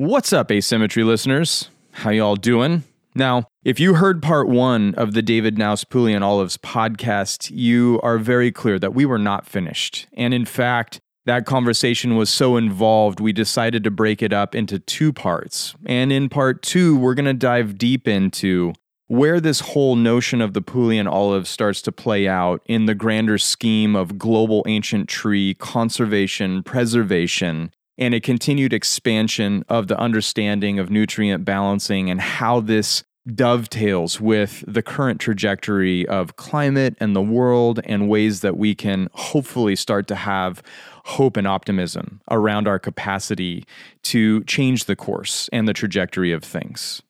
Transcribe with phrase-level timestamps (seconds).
[0.00, 1.68] What's up, asymmetry listeners?
[1.92, 2.84] How y'all doing?
[3.14, 8.00] Now, if you heard part one of the David Knaus Puli and Olives podcast, you
[8.02, 10.06] are very clear that we were not finished.
[10.14, 14.78] And in fact, that conversation was so involved, we decided to break it up into
[14.78, 15.74] two parts.
[15.84, 18.72] And in part two, we're going to dive deep into
[19.08, 23.36] where this whole notion of the Puglian olive starts to play out in the grander
[23.36, 27.70] scheme of global ancient tree conservation, preservation,
[28.00, 34.64] and a continued expansion of the understanding of nutrient balancing and how this dovetails with
[34.66, 40.08] the current trajectory of climate and the world and ways that we can hopefully start
[40.08, 40.62] to have
[41.04, 43.64] hope and optimism around our capacity
[44.02, 47.02] to change the course and the trajectory of things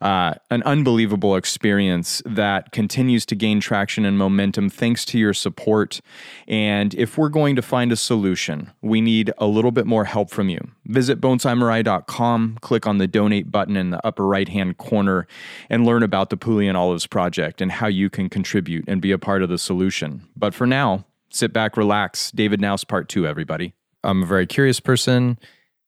[0.00, 6.00] uh, an unbelievable experience that continues to gain traction and momentum thanks to your support.
[6.46, 10.30] And if we're going to find a solution, we need a little bit more help
[10.30, 10.60] from you.
[10.86, 15.26] Visit bonsaimirai.com, click on the donate button in the upper right hand corner,
[15.68, 19.18] and learn about the Puglian Olives project and how you can contribute and be a
[19.18, 20.28] part of the solution.
[20.36, 22.30] But for now, sit back, relax.
[22.30, 23.74] David Knaus, part two, everybody.
[24.04, 25.38] I'm a very curious person.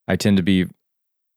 [0.09, 0.67] I tend to be,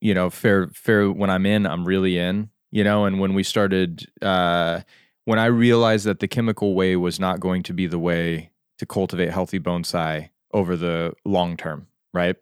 [0.01, 3.43] you know, fair, fair when I'm in, I'm really in you know and when we
[3.43, 4.81] started uh,
[5.25, 8.85] when i realized that the chemical way was not going to be the way to
[8.85, 12.35] cultivate healthy bonsai over the long term right?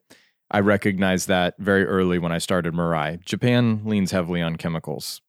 [0.54, 5.22] I recognized that very early when i started Mirai japan leans heavily on chemicals.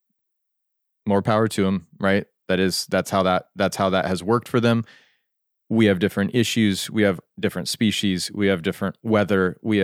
[1.05, 2.27] More power to them right?
[2.49, 4.85] That is that's how that that's how that has worked for them.
[5.69, 6.91] We have different issues.
[6.91, 8.31] We have different species.
[8.33, 9.57] We have different weather.
[9.63, 9.79] We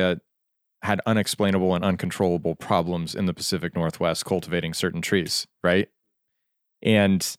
[0.83, 5.89] had unexplainable and uncontrollable problems in the Pacific Northwest cultivating certain trees, right?
[6.83, 7.37] And,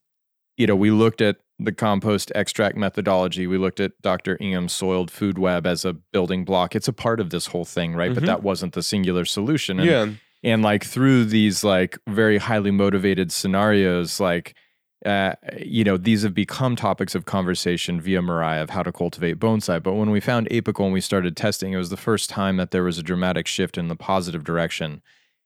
[0.57, 3.47] you know, we looked at the compost extract methodology.
[3.47, 4.37] We looked at Dr.
[4.39, 6.75] Ingham's Soil Food Web as a building block.
[6.75, 8.11] It's a part of this whole thing, right?
[8.11, 8.19] Mm-hmm.
[8.19, 9.79] But that wasn't the singular solution.
[9.79, 10.07] And, yeah.
[10.41, 14.55] And like through these like very highly motivated scenarios, like
[15.05, 19.39] uh, you know, these have become topics of conversation via Mirai of how to cultivate
[19.39, 19.81] bonsai.
[19.81, 22.71] But when we found Apical and we started testing, it was the first time that
[22.71, 25.01] there was a dramatic shift in the positive direction.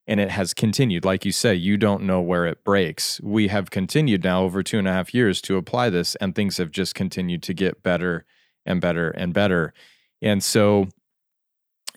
[0.08, 1.06] And it has continued.
[1.06, 3.22] Like you say, you don't know where it breaks.
[3.22, 6.58] We have continued now over two and a half years to apply this, and things
[6.58, 8.26] have just continued to get better
[8.66, 9.74] and better and better.
[10.22, 10.88] And so,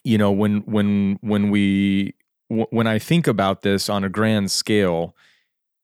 [0.05, 2.15] you know, when when when we
[2.49, 5.17] when I think about this on a grand scale,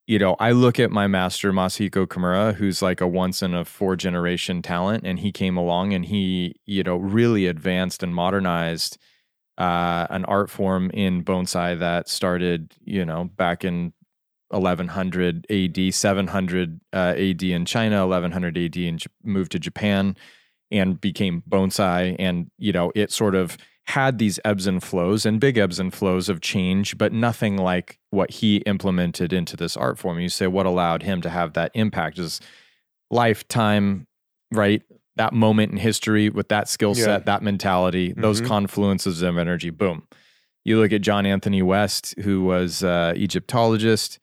[0.06, 3.64] you know, I look at my master Masahiko Kimura, who's like a once in a
[3.64, 8.98] four generation talent, and he came along and he, you know, really advanced and modernized
[9.58, 13.92] uh, an art form in bonsai that started, you know, back in
[14.48, 20.16] 1100 AD, 700 uh, AD in China, 1100 AD, and moved to Japan
[20.70, 22.16] and became bonsai.
[22.18, 25.92] And, you know, it sort of had these ebbs and flows and big ebbs and
[25.92, 30.20] flows of change, but nothing like what he implemented into this art form.
[30.20, 32.40] You say what allowed him to have that impact is
[33.10, 34.06] lifetime,
[34.52, 34.82] right?
[35.16, 37.18] That moment in history with that skill set, yeah.
[37.18, 38.20] that mentality, mm-hmm.
[38.20, 40.06] those confluences of energy, boom.
[40.64, 44.20] You look at John Anthony West, who was uh, Egyptologist.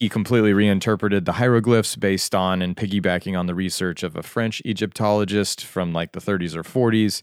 [0.00, 4.62] He completely reinterpreted the hieroglyphs based on and piggybacking on the research of a French
[4.64, 7.20] Egyptologist from like the 30s or 40s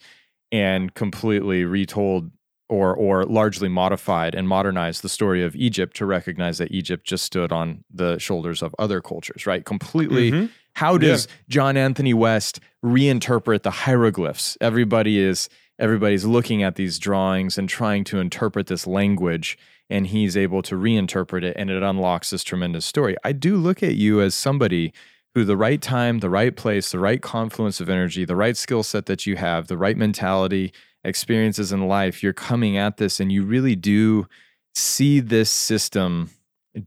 [0.55, 2.31] and completely retold
[2.69, 7.23] or or largely modified and modernized the story of Egypt to recognize that Egypt just
[7.23, 9.65] stood on the shoulders of other cultures, right?
[9.65, 10.31] Completely.
[10.31, 10.45] Mm-hmm.
[10.73, 11.33] How does yeah.
[11.47, 14.57] John Anthony West reinterpret the hieroglyphs?
[14.61, 19.57] Everybody is everybody's looking at these drawings and trying to interpret this language
[19.89, 23.15] and he's able to reinterpret it and it unlocks this tremendous story.
[23.23, 24.94] I do look at you as somebody
[25.35, 28.84] who the right time, the right place, the right confluence of energy, the right skill
[28.84, 30.73] set that you have, the right mentality,
[31.03, 34.28] experiences in life, you're coming at this and you really do
[34.74, 36.31] see this system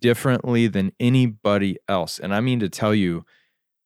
[0.01, 2.19] differently than anybody else.
[2.19, 3.25] And I mean to tell you,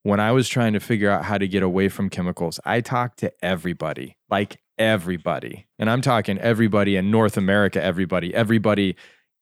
[0.05, 3.19] when I was trying to figure out how to get away from chemicals, I talked
[3.19, 5.67] to everybody, like everybody.
[5.79, 8.97] And I'm talking everybody in North America, everybody, everybody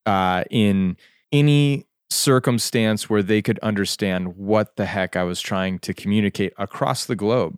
[0.05, 0.97] uh, in
[1.33, 7.07] any circumstance where they could understand what the heck I was trying to communicate across
[7.07, 7.57] the globe.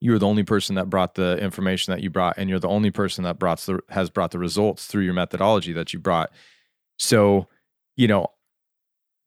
[0.00, 2.68] You were the only person that brought the information that you brought, and you're the
[2.68, 6.30] only person that brought the, has brought the results through your methodology that you brought.
[6.98, 7.48] So,
[7.96, 8.28] you know,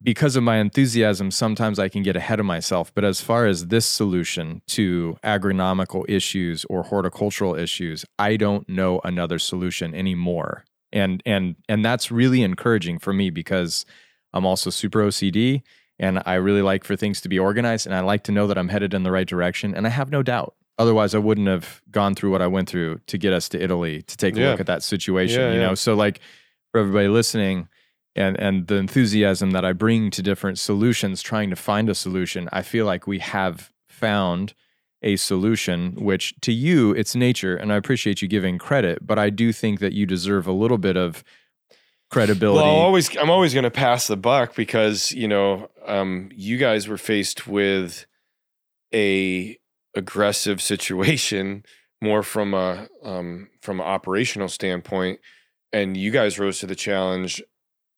[0.03, 2.93] because of my enthusiasm, sometimes I can get ahead of myself.
[2.93, 8.99] But as far as this solution to agronomical issues or horticultural issues, I don't know
[9.03, 10.63] another solution anymore.
[10.93, 13.85] And and and that's really encouraging for me because
[14.33, 15.61] I'm also super OCD
[15.99, 18.57] and I really like for things to be organized and I like to know that
[18.57, 19.75] I'm headed in the right direction.
[19.75, 20.55] And I have no doubt.
[20.77, 24.01] Otherwise, I wouldn't have gone through what I went through to get us to Italy
[24.01, 24.49] to take a yeah.
[24.49, 25.75] look at that situation, yeah, you know?
[25.75, 26.19] So, like,
[26.71, 27.67] for everybody listening
[28.15, 32.49] and and the enthusiasm that I bring to different solutions, trying to find a solution,
[32.51, 34.55] I feel like we have found
[35.03, 39.29] a solution, which to you it's nature, and I appreciate you giving credit, but I
[39.29, 41.23] do think that you deserve a little bit of
[42.11, 42.57] credibility.
[42.57, 46.57] Well, I'll always I'm always going to pass the buck because you know um, you
[46.57, 48.05] guys were faced with
[48.93, 49.57] a
[49.95, 51.63] aggressive situation
[52.01, 55.19] more from a um, from an operational standpoint,
[55.71, 57.41] and you guys rose to the challenge,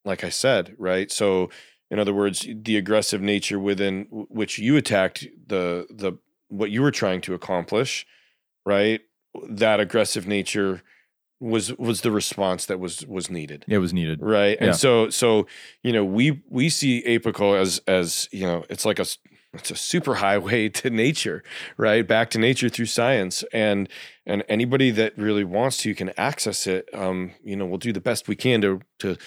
[0.05, 1.11] like I said, right?
[1.11, 1.49] So,
[1.89, 6.13] in other words, the aggressive nature within which you attacked the the
[6.49, 8.05] what you were trying to accomplish,
[8.65, 9.01] right?
[9.49, 10.83] That aggressive nature
[11.43, 13.65] was was the response that was was needed.
[13.67, 14.57] It was needed, right?
[14.59, 14.71] And Yeah.
[14.73, 15.45] so so
[15.83, 19.05] you know we we see apical as as you know it's like a
[19.53, 21.43] it's a super highway to nature,
[21.77, 22.07] right?
[22.07, 23.89] Back to nature through science, and
[24.25, 26.89] and anybody that really wants to can access it.
[26.93, 29.17] Um, you know, we'll do the best we can to to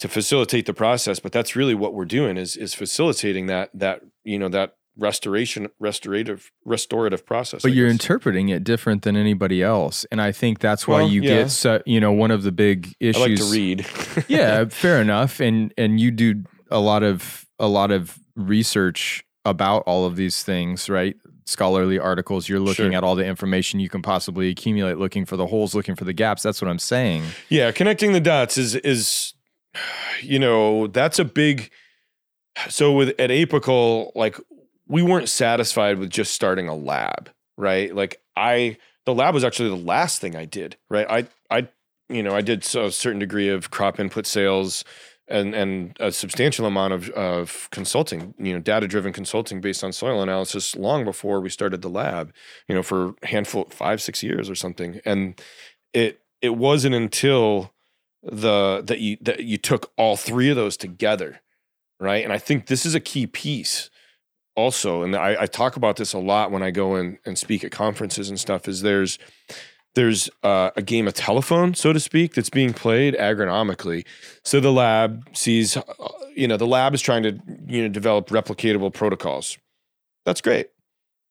[0.00, 4.02] to facilitate the process, but that's really what we're doing is is facilitating that that
[4.24, 7.62] you know that restoration restorative restorative process.
[7.62, 7.92] but I you're guess.
[8.00, 11.28] interpreting it different than anybody else, and I think that's why Well, you yeah.
[11.42, 13.20] get so, you know one of the big I issues.
[13.22, 13.86] like to read.
[14.28, 15.40] yeah, fair enough.
[15.40, 20.42] And and you do a lot of a lot of research about all of these
[20.42, 21.16] things, right?
[21.46, 22.48] Scholarly articles.
[22.48, 22.94] You're looking Sure.
[22.94, 26.12] at all the information you can possibly accumulate, looking for the holes, looking for the
[26.12, 26.42] gaps.
[26.42, 27.24] That's what I'm saying.
[27.48, 29.34] Yeah, connecting the dots is is
[30.22, 31.70] you know, that's a big
[32.68, 34.36] so with at Apical, like
[34.90, 37.94] we weren't satisfied with just starting a lab, right?
[37.94, 38.76] Like I
[39.06, 41.06] the lab was actually the last thing I did, right?
[41.08, 41.26] I
[41.56, 41.68] I
[42.08, 44.84] you know, I did a certain degree of crop input sales
[45.28, 49.92] and and a substantial amount of of consulting, you know, data driven consulting based on
[49.92, 52.34] soil analysis long before we started the lab,
[52.66, 55.00] you know, for a handful 5 6 years or something.
[55.04, 55.40] And
[55.94, 57.72] it it wasn't until
[58.24, 61.40] the that you that you took all three of those together
[61.98, 63.89] right and i think this is a key piece
[64.60, 67.64] also and I, I talk about this a lot when i go in and speak
[67.64, 69.18] at conferences and stuff is there's
[69.96, 74.06] there's uh, a game of telephone so to speak that's being played agronomically.
[74.44, 75.82] So the lab sees uh,
[76.36, 79.58] you know the lab is trying to you know develop replicatable protocols.
[80.24, 80.68] That's great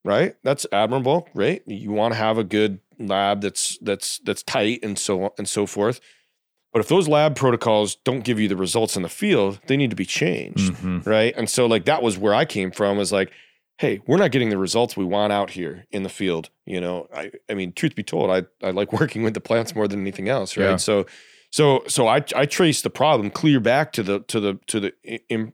[0.04, 0.34] right?
[0.42, 1.66] That's admirable great.
[1.66, 5.48] You want to have a good lab that's that's that's tight and so on and
[5.48, 6.00] so forth
[6.72, 9.90] but if those lab protocols don't give you the results in the field they need
[9.90, 11.06] to be changed Mhm.
[11.06, 11.34] right?
[11.36, 13.30] And so like that was where i came from was like
[13.78, 17.08] hey we're not getting the results we want out here in the field you know?
[17.14, 20.00] I i mean truth be told i i like working with the plants more than
[20.00, 20.70] anything else right?
[20.70, 20.76] Yeah.
[20.76, 21.06] so
[21.52, 24.92] so so i i trace the problem clear back to the to the to the
[25.08, 25.52] i- im,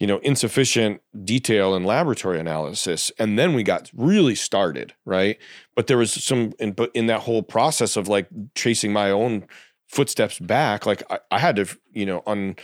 [0.00, 3.12] you know insufficient detail and laboratory analysis.
[3.18, 5.38] And then we got really started right?
[5.76, 9.44] But there was some in but in that whole process of like tracing my own
[9.88, 12.56] footsteps back like I, I had to you know un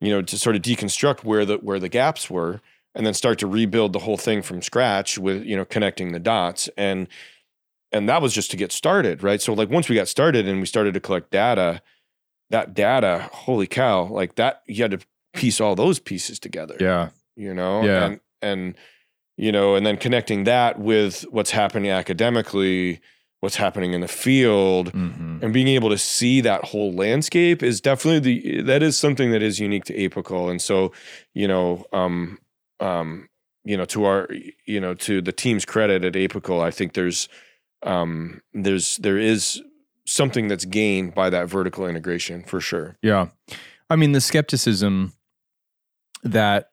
[0.00, 2.60] you know to sort of deconstruct where the where the gaps were
[2.94, 6.18] and then start to rebuild the whole thing from scratch with you know connecting the
[6.18, 7.08] dots and
[7.92, 10.60] and that was just to get started right so like once we got started and
[10.60, 11.80] we started to collect data
[12.50, 14.98] that data holy cow like that you had to
[15.34, 17.10] piece all those pieces together Yeah.
[17.36, 18.04] you know Yeah.
[18.06, 18.74] and and
[19.36, 23.00] you know and then connecting that with what's happening academically
[23.40, 24.90] what's happening in the field.
[24.92, 29.30] Hmm and being able to see that whole landscape is definitely the that is something
[29.32, 30.50] that is unique to apical.
[30.50, 30.92] And so
[31.34, 32.38] you know um
[32.80, 33.28] um
[33.64, 34.28] you know to our
[34.64, 37.28] you know to the team's credit at apical i think there's
[37.82, 39.60] um there's there is
[40.06, 42.96] something that's gained by that vertical integration for sure.
[43.02, 43.28] Yeah.
[43.90, 45.12] I mean, the skepticism
[46.22, 46.70] that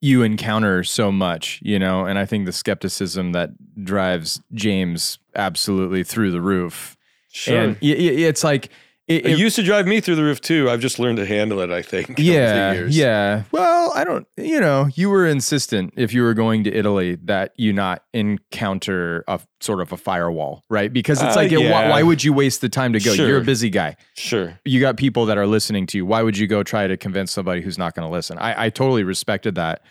[0.00, 3.50] you encounter so much, you know, and I think the skepticism that
[3.84, 6.96] drives James absolutely through the roof.
[7.30, 7.60] Sure.
[7.60, 8.70] And it's like,
[9.10, 11.26] it, it it- used to drive me through the roof too i've just learned to
[11.26, 12.96] handle it i think yeah, years.
[12.96, 13.42] yeah.
[13.52, 17.52] Well, I don't, you know, you were insistent if you were going to Italy that
[17.56, 20.92] you not encounter a sort of a firewall, right?
[20.92, 23.12] Because it's Uh, like, it- why, why would you waste the time to go?
[23.12, 23.96] You're a busy guy.
[24.16, 26.06] sure you got people that are listening to you.
[26.06, 28.38] Why would you go try to convince somebody who's not going to listen?
[28.38, 29.82] I, I totally respected that.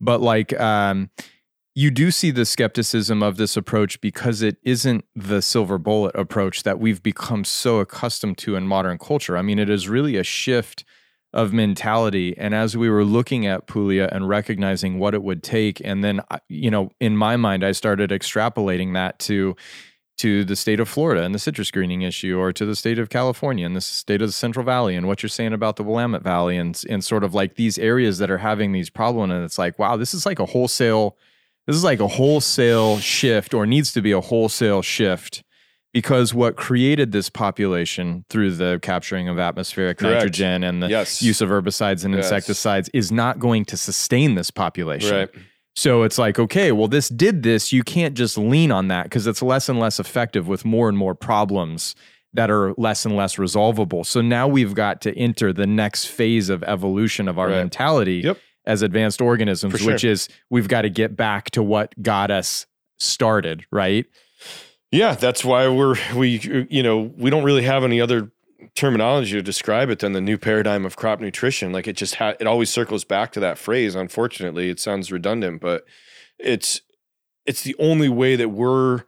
[0.00, 1.10] But like, um,
[1.74, 6.64] you do see the skepticism of this approach because it isn't the silver bullet approach
[6.64, 9.36] that we've become so accustomed to in modern culture.
[9.36, 10.84] I mean, it is really a shift
[11.32, 12.36] of mentality.
[12.36, 16.20] And as we were looking at Puglia and recognizing what it would take, and then,
[16.30, 19.56] uh, you know, in my mind, I started extrapolating that to
[20.18, 23.08] to the state of Florida and the citrus greening issue, or to the state of
[23.08, 26.22] California and the state of the Central Valley, and what you're saying about the Willamette
[26.22, 29.58] Valley, and and sort of like these areas that are having these problems, and it's
[29.58, 31.16] like, wow, this is like a wholesale,
[31.66, 35.42] this is like a wholesale shift, or needs to be a wholesale shift
[35.92, 40.14] because what created this population through the capturing of atmospheric Correct.
[40.14, 41.22] nitrogen and the Yes.
[41.22, 42.24] use of herbicides and Yes.
[42.24, 45.14] insecticides is not going to sustain this population.
[45.14, 45.28] Right.
[45.76, 47.72] So it's like, okay, well, this did this.
[47.72, 50.96] You can't just lean on that because it's less and less effective with more and
[50.96, 51.94] more problems
[52.34, 54.04] that are less and less resolvable.
[54.04, 57.56] So now we've got to enter the next phase of evolution of our Right.
[57.58, 58.38] mentality Yep.
[58.64, 59.92] As advanced organisms, sure.
[59.92, 62.66] which is we've got to get back to what got us
[62.98, 64.06] started, right?
[64.90, 68.30] Yeah, that's why we're we you know we don't really have any other
[68.74, 71.72] terminology to describe it than the new paradigm of crop nutrition.
[71.72, 73.94] Like it just ha- it always circles back to that phrase.
[73.94, 75.84] Unfortunately, it sounds redundant, but
[76.38, 76.82] it's
[77.46, 79.02] it's the only way that we're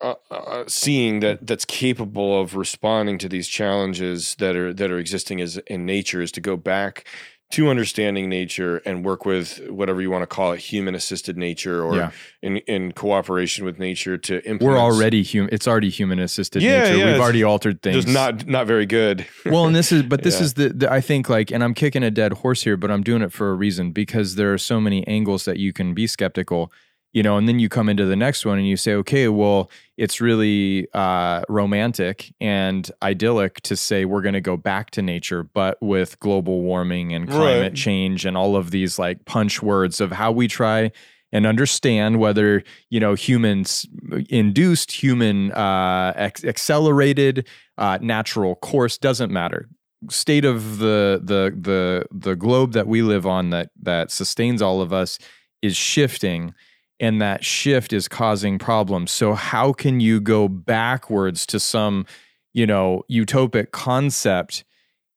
[0.00, 4.98] uh, uh, seeing that that's capable of responding to these challenges that are that are
[4.98, 7.06] existing as in nature is to go back
[7.52, 11.82] to understanding nature and work with whatever you want to call it human assisted nature
[11.84, 12.10] or Yeah.
[12.42, 15.50] in in cooperation with nature to implement We're already human.
[15.54, 16.96] It's already human assisted Yeah, nature.
[16.96, 18.04] yeah, We've already altered things.
[18.04, 21.00] just not not very good well, and this is, but this is the, the, I
[21.00, 23.54] think like, and I'm kicking a dead horse here, but I'm doing it for a
[23.54, 26.72] reason because there are so many angles that you can be skeptical,
[27.12, 29.70] you know, and then you come into the next one and you say, okay, well,
[29.96, 35.42] it's really uh, romantic and idyllic to say we're going to go back to nature,
[35.42, 37.74] but with global warming and climate Right.
[37.74, 40.90] change and all of these like punch words of how we try
[41.32, 43.84] and understand whether you know humans
[44.28, 47.46] induced human uh, ex- accelerated
[47.78, 49.68] uh, natural course doesn't matter
[50.10, 54.80] state of the the the the globe that we live on that that sustains all
[54.80, 55.18] of us
[55.62, 56.54] is shifting
[56.98, 62.06] and that shift is causing problems so how can you go backwards to some
[62.52, 64.64] you know utopic concept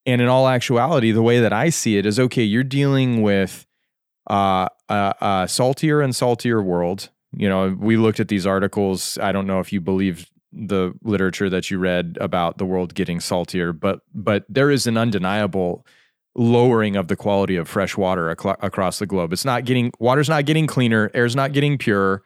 [0.06, 3.66] and in all actuality the way that i see it is okay you're dealing with
[4.30, 7.10] uh, a, a saltier and saltier world.
[7.32, 9.18] You know, we looked at these articles.
[9.22, 13.20] I don't know if you believe the literature that you read about the world getting
[13.20, 15.86] saltier, but but there is an undeniable
[16.40, 19.34] lowering of the quality of fresh water across the globe.
[19.34, 22.24] It's not getting water's not getting cleaner, air's not getting pure.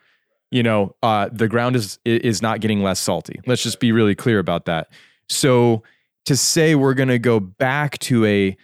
[0.52, 3.40] You know, uh, the ground is is not getting less salty.
[3.48, 4.90] Let's just be really clear about that.
[5.28, 5.82] So
[6.26, 8.56] to say we're going to go back to a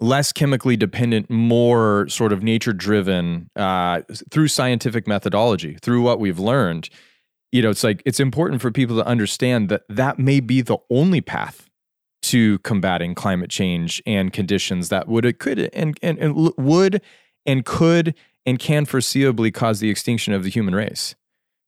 [0.00, 6.40] less chemically dependent, more sort of nature driven uh, through scientific methodology, through what we've
[6.40, 6.90] learned.
[7.52, 10.78] You know, it's like it's important for people to understand that that may be the
[10.90, 11.70] only path
[12.24, 17.02] to combating climate change and conditions that would it could and, and, and would
[17.44, 18.14] and could
[18.46, 21.14] and can foreseeably cause the extinction of the human race.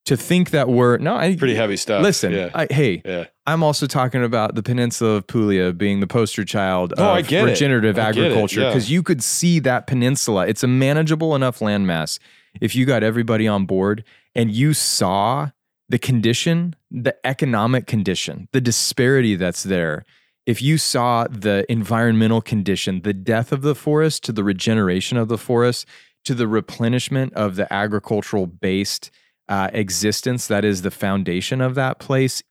[0.06, 3.62] To think that we're no, I pretty heavy stuff Listen, yeah I, hey, yeah I'm
[3.62, 7.42] also talking about the peninsula of Puglia being the poster child No, I of get
[7.42, 8.68] regenerative I get it, agriculture yeah.
[8.68, 10.46] because you could see that peninsula.
[10.46, 12.20] It's a manageable enough landmass.
[12.60, 15.50] If you got everybody on board and you saw
[15.88, 20.04] the condition, the economic condition, the disparity that's there,
[20.46, 25.28] if you saw the environmental condition, the death of the forest to the regeneration of
[25.28, 25.86] the forest
[26.24, 29.10] to the replenishment of the agricultural based
[29.48, 32.42] uh, existence that is the foundation of that place,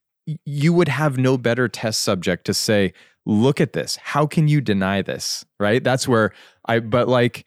[0.46, 2.94] you would have no better test subject to say,
[3.26, 3.98] look at this.
[3.98, 5.46] How can you deny this?
[5.60, 5.84] Right?
[5.84, 6.32] That's where
[6.66, 7.46] I, but like,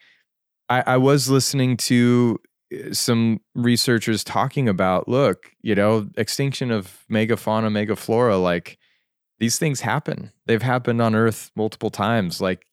[0.69, 2.39] I, I was listening to
[2.73, 8.78] uh, some researchers talking about look, you know, extinction of megafauna, megaflora, like
[9.39, 10.31] these things happen.
[10.45, 12.41] They've happened on Earth multiple times.
[12.41, 12.65] Like,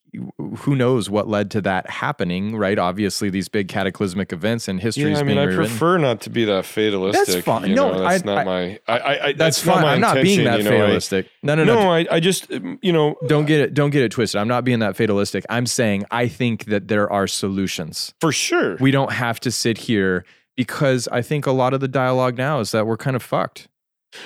[0.58, 2.78] who knows what led to that happening, right?
[2.78, 5.66] Obviously, these big cataclysmic events and history yeah, I mean, I rewritten.
[5.66, 7.26] prefer not to be that fatalistic.
[7.26, 7.74] That's fine.
[7.74, 8.78] No, know, that's I- not I- my.
[8.88, 11.28] I, I, I That's not my I'm not being that you know, fatalistic.
[11.42, 11.74] no, no, no.
[11.74, 13.74] no, I, I just um, you know don't get it.
[13.74, 14.40] Don't get it twisted.
[14.40, 15.44] I'm not being that fatalistic.
[15.50, 18.14] I'm saying I think that there are solutions.
[18.20, 18.76] for sure.
[18.80, 20.24] We don't have to sit here
[20.56, 23.68] because I think a lot of the dialogue now is that we're kind of fucked.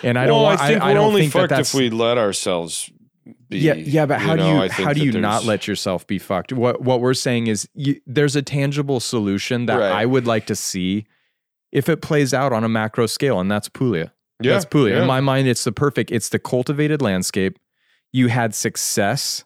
[0.02, 0.42] And I don't.
[0.42, 2.90] well, I think I, we're don't only think that fucked that's, if we let ourselves
[3.48, 3.58] be.
[3.58, 6.18] Yeah, yeah, but how do know, you I how do you not let yourself be
[6.18, 6.52] fucked?
[6.52, 9.92] What what we're saying is you, there's a tangible solution that Right.
[9.92, 11.06] I would like to see
[11.72, 14.12] if it plays out on a macro scale, and that's Puglia.
[14.42, 14.96] Yeah, That's Puglia.
[14.96, 15.02] yeah.
[15.02, 16.10] In my mind, it's the perfect.
[16.10, 17.58] It's the cultivated landscape.
[18.12, 19.44] You had success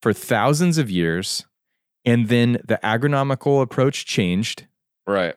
[0.00, 1.44] for thousands of years,
[2.04, 4.66] and then the agronomical approach changed,
[5.06, 5.34] right.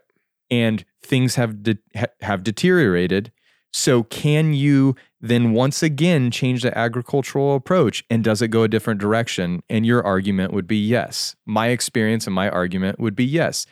[0.52, 3.32] and things have de- ha- have deteriorated.
[3.74, 8.68] So, can you then once again change the agricultural approach, and does it go a
[8.68, 9.64] different direction?
[9.70, 11.36] And your argument would be yes.
[11.46, 13.66] My experience and my argument would be yes.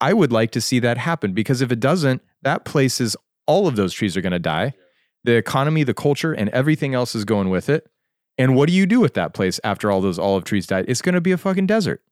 [0.00, 3.16] I would like to see that happen because if it doesn't, that place is
[3.46, 4.74] all of those trees are going to die.
[5.24, 7.86] The economy, the culture, and everything else is going with it.
[8.38, 10.86] And what do you do with that place after all those olive trees died?
[10.88, 12.02] It's going to be a fucking desert.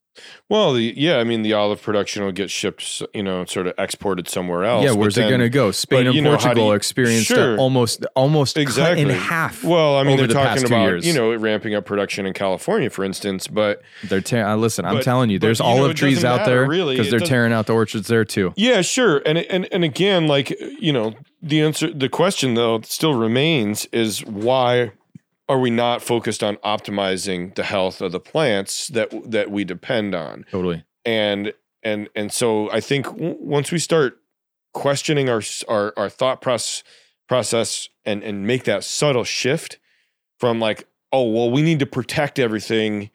[0.48, 3.74] Well, the, yeah, I mean, the olive production will get shipped, you know, sort of
[3.76, 4.82] exported somewhere else.
[4.82, 5.70] yeah, but where's it going to go?
[5.72, 7.58] Spain but, and know, Portugal you- experienced Sure.
[7.58, 9.02] almost almost cut Exactly.
[9.02, 9.62] in half.
[9.62, 11.06] Well, I mean, over they're the talking about years.
[11.06, 13.46] you know ramping up production in California, for instance.
[13.46, 14.46] But They're tearing.
[14.50, 16.96] Uh, listen, I'm telling you, but, there's you olive it trees out matter, there really.
[16.96, 18.54] because they're tearing out the orchards there too.
[18.56, 19.20] yeah, sure.
[19.26, 24.24] And and and again, like you know, the answer, the question though still remains is
[24.24, 24.92] why
[25.48, 30.14] are we not focused on optimizing the health of the plants that that we depend
[30.14, 30.44] on?
[30.50, 30.84] Totally.
[31.04, 31.52] and
[31.82, 34.18] and and so I think w- once we start
[34.74, 36.82] questioning our our, our thought process
[37.28, 39.78] process and and make that subtle shift
[40.38, 43.10] from like oh well we need to protect everything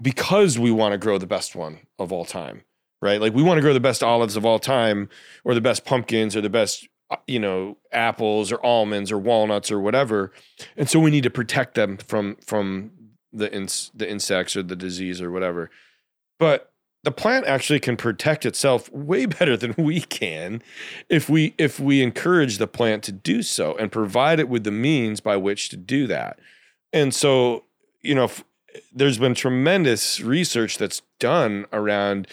[0.00, 2.62] because we want to grow the best one of all time
[3.00, 5.08] right like we want to grow the best olives of all time
[5.44, 9.70] or the best pumpkins or the best Uh, you know apples or almonds or walnuts
[9.70, 10.32] or whatever.
[10.78, 12.90] And so we need to protect them from from
[13.34, 15.70] the ins- the insects or the disease or whatever.
[16.38, 16.72] But
[17.04, 20.62] the plant actually can protect itself way better than we can
[21.10, 24.70] if we if we encourage the plant to do so and provide it with the
[24.70, 26.38] means by which to do that.
[26.94, 27.64] And so
[28.00, 28.44] you know f-
[28.90, 32.26] there's been tremendous research that's done around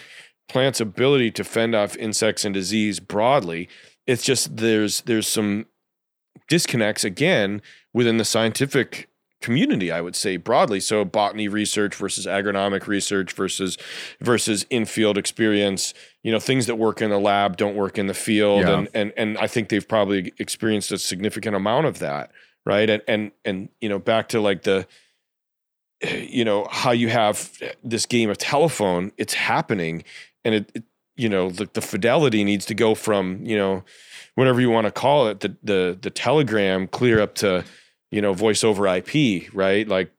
[0.48, 3.68] plants ability to fend off insects and disease broadly
[4.10, 5.66] it's just there's there's some
[6.48, 7.62] disconnects again
[7.94, 9.08] within the scientific
[9.42, 10.82] community i would say broadly.
[10.82, 13.78] So botany research versus agronomic research versus
[14.20, 15.94] versus in-field experience.
[16.24, 18.64] You know things that work in the lab don't work in the field.
[18.64, 18.80] Yeah.
[18.80, 22.32] and and and i think they've probably experienced a significant amount of that
[22.66, 22.90] right?
[22.90, 24.88] And and and you know back to like the
[26.08, 27.52] you know how you have
[27.84, 30.04] this game of telephone it's happening.
[30.46, 30.84] And it, it
[31.20, 33.84] you know the, the fidelity needs to go from you know
[34.36, 37.64] whatever you want to call it the the the telegram clear up to
[38.10, 39.88] you know voice over ip right?
[39.88, 40.12] Like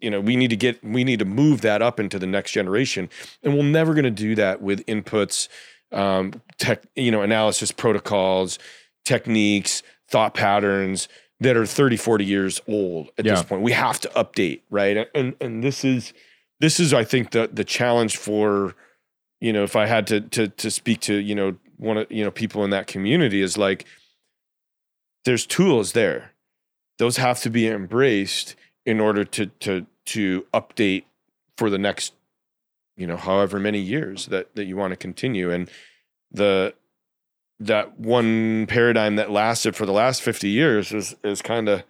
[0.00, 2.52] you know we need to get we need to move that up into the next
[2.52, 3.08] generation.
[3.42, 5.48] And we're never going to do that with inputs
[5.92, 8.60] um tech you know analysis protocols
[9.04, 11.08] techniques thought patterns
[11.40, 13.62] that are 30 40 years old at this point.
[13.62, 15.08] We have to update right?
[15.14, 16.12] And and this is
[16.60, 18.76] this is i think the the challenge for
[19.40, 22.22] you know if i had to to to speak to you know one of you
[22.22, 23.86] know people in that community is like
[25.24, 26.32] there's tools there.
[26.98, 31.04] Those have to be embraced in order to to to update
[31.56, 32.14] for the next
[32.96, 35.50] you know however many years that that you want to continue.
[35.50, 35.70] And
[36.30, 36.74] the
[37.58, 41.82] that one paradigm that lasted for the last 50 years is is kind of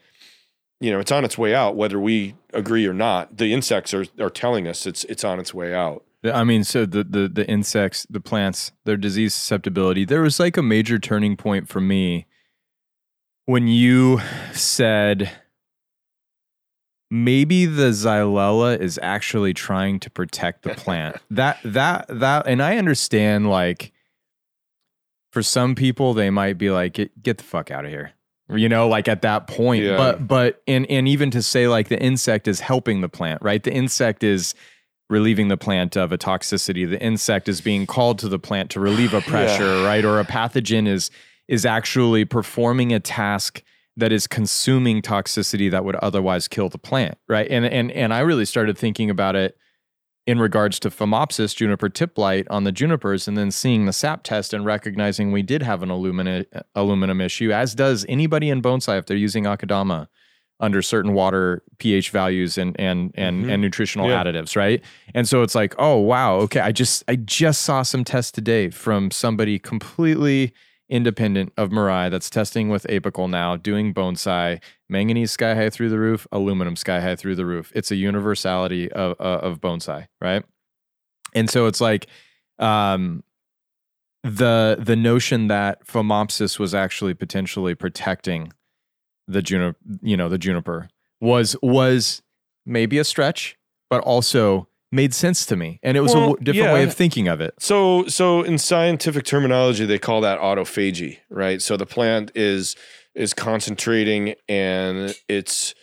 [0.81, 3.37] you know it's on its way out whether we agree or not.
[3.37, 6.85] The insects are are telling us it's it's on its way out I mean, so
[6.85, 10.05] the, the the insects, the plants, their disease susceptibility.
[10.05, 12.27] There was like a major turning point for me
[13.47, 14.21] when you
[14.53, 15.31] said
[17.11, 21.17] maybe the xylella is actually trying to protect the plant.
[21.31, 23.93] that that that, and I understand like
[25.33, 28.13] for some people they might be like get, get the fuck out of here.
[28.53, 29.85] You know, like at that point.
[29.85, 29.97] Yeah.
[29.97, 33.63] But but and and even to say like the insect is helping the plant, right?
[33.63, 34.55] The insect is
[35.11, 36.89] relieving the plant of a toxicity.
[36.89, 40.05] The insect is being called to the plant to relieve a pressure, right?
[40.05, 41.11] Or a pathogen is
[41.49, 43.63] is actually performing a task
[43.97, 47.49] that is consuming toxicity that would otherwise kill the plant, right?
[47.51, 49.57] And and and I really started thinking about it
[50.27, 54.23] in regards to Phomopsis juniper tip blight on the junipers, and then seeing the sap
[54.23, 56.45] test and recognizing we did have an aluminum
[56.75, 60.07] aluminum issue, as does anybody in bonsai if they're using akadama
[60.61, 63.53] under certain water pH values and and and Mhm.
[63.53, 64.23] and nutritional Yeah.
[64.23, 64.83] additives, right?
[65.15, 68.71] And so it's like, oh wow, okay, I just I just saw some tests today
[68.71, 70.53] from somebody completely
[70.89, 75.99] independent of Mirai that's testing with apical now, doing bonsai, manganese sky high through the
[76.01, 77.71] roof, aluminum sky high through the roof.
[77.75, 80.45] It's a universality of uh, of bonsai, right?
[81.35, 82.07] And so it's like
[82.59, 83.23] um
[84.23, 88.53] the the notion that Phomopsis was actually potentially protecting
[89.31, 90.89] the juniper, you know, the juniper
[91.21, 92.23] was was
[92.67, 93.57] maybe a stretch,
[93.89, 96.95] but also made sense to me, and it was a Well, w- different way of
[96.95, 97.55] thinking of it.
[97.61, 101.63] So, so in scientific terminology, they call that autophagy, right?
[101.63, 102.77] So the plant is
[103.15, 105.75] is concentrating and its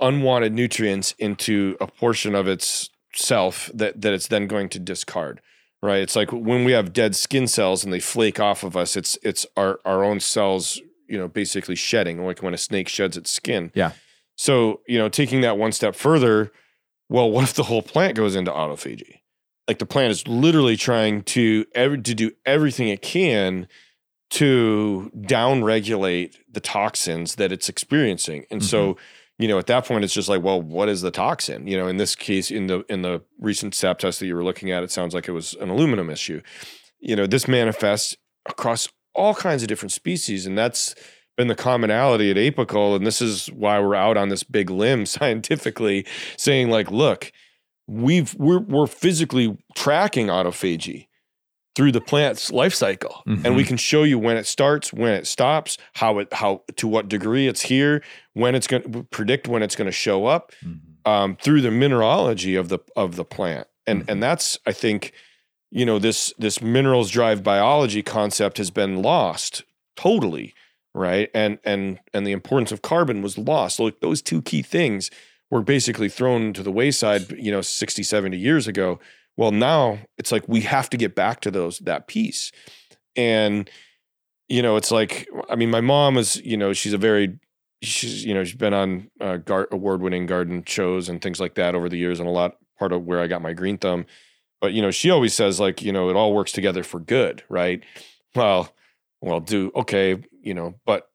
[0.00, 5.40] unwanted nutrients into a portion of its self that that it's then going to discard,
[5.82, 6.02] right?
[6.02, 9.18] It's like when we have dead skin cells and they flake off of us, it's
[9.22, 10.80] it's our our own cells,
[11.10, 13.72] you know, basically shedding, like when a snake sheds its skin.
[13.74, 13.92] Yeah.
[14.36, 16.50] So, you know, taking that one step further,
[17.08, 19.20] well, what if the whole plant goes into autophagy?
[19.70, 23.68] like the plant is literally trying to every, to do everything it can
[24.30, 29.02] to down regulate the toxins that it's experiencing and so mm-hmm.
[29.38, 31.66] you know, at that point, it's just like, well, what is the toxin?
[31.66, 34.44] You know, in this case, in the in the recent SAP test that you were
[34.44, 36.42] looking at, it sounds like it was an aluminum issue.
[36.98, 40.94] You know, this manifests across all kinds of different species, and that's
[41.36, 42.94] been the commonality at apical.
[42.96, 47.32] And this is why we're out on this big limb scientifically, saying like, look,
[47.90, 51.08] we've we're we're physically tracking autophagy
[51.74, 53.44] through the plant's life cycle mm-hmm.
[53.44, 53.68] and we mm-hmm.
[53.68, 57.48] can show you when it starts when it stops how it how to what degree
[57.48, 58.02] it's here
[58.34, 61.10] when it's going to predict when it's going to show up mm-hmm.
[61.10, 64.10] um, through the mineralogy of the of the plant and mm-hmm.
[64.10, 65.12] and that's i think
[65.70, 69.62] you know this this minerals drive biology concept has been lost
[69.96, 70.54] totally
[70.94, 75.10] right and and and the importance of carbon was lost like those two key things
[75.50, 78.98] were basically thrown to the wayside you know 60 70 years ago
[79.40, 82.52] well, now it's like we have to get back to those that piece.
[83.16, 83.70] And
[84.50, 87.38] you know, it's like I mean, my mom is, you know, she's a very
[87.80, 91.74] she's you know she's been on uh, gar- award-winning garden shows and things like that
[91.74, 94.04] over the years and a lot part of where I got my green thumb.
[94.60, 97.42] But you know, she always says like, you know, it all works together for good,
[97.48, 97.82] right?
[98.34, 98.72] Well,
[99.20, 101.08] well, do okay, you know, but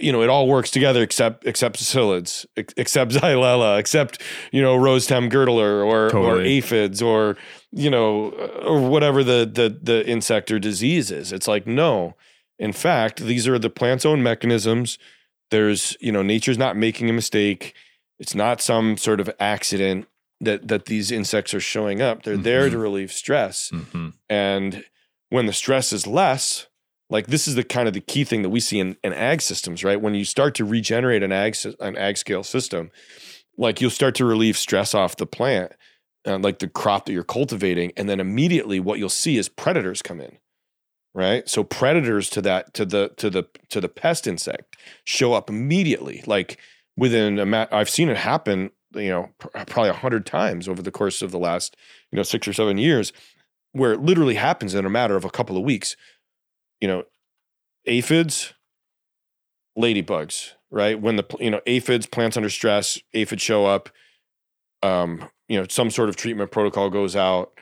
[0.00, 5.04] you know, it all works together except except psyllids, except xylella, except you know rose
[5.04, 6.40] stem girdler or totally.
[6.40, 7.36] or aphids or
[7.70, 11.32] you know or whatever the the the insect or disease is.
[11.32, 12.16] It's like no,
[12.58, 14.98] in fact, these are the plant's own mechanisms.
[15.50, 17.74] There's you know nature's not making a mistake.
[18.18, 20.06] It's not some sort of accident
[20.42, 22.22] that that these insects are showing up.
[22.22, 22.42] They're mm-hmm.
[22.42, 24.10] there to relieve stress, mm-hmm.
[24.28, 24.84] and
[25.30, 26.66] when the stress is less
[27.12, 29.42] like this is the kind of the key thing that we see in, in ag
[29.42, 30.00] systems, right?
[30.00, 32.90] When you start to regenerate an ag an ag scale system,
[33.58, 35.72] like you'll start to relieve stress off the plant,
[36.26, 40.00] uh, like the crop that you're cultivating, and then immediately what you'll see is predators
[40.00, 40.38] come in,
[41.14, 41.46] right?
[41.48, 46.24] So predators to that to the to the to the pest insect show up immediately,
[46.26, 46.58] like
[46.96, 47.68] within a mat.
[47.70, 51.30] I've seen it happen, you know, pr- probably a hundred times over the course of
[51.30, 51.76] the last
[52.10, 53.12] you know six or seven years,
[53.72, 55.96] where it literally happens in a matter of a couple of weeks
[56.82, 57.04] you know,
[57.86, 58.52] aphids,
[59.78, 61.00] ladybugs, right?
[61.00, 63.88] When the you know aphids, plants under stress, aphids show up.
[64.82, 67.52] Um, you know, some sort of treatment protocol goes out,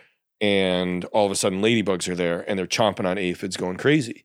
[0.41, 4.25] and all of a sudden, ladybugs are there, and they're chomping on aphids, going crazy.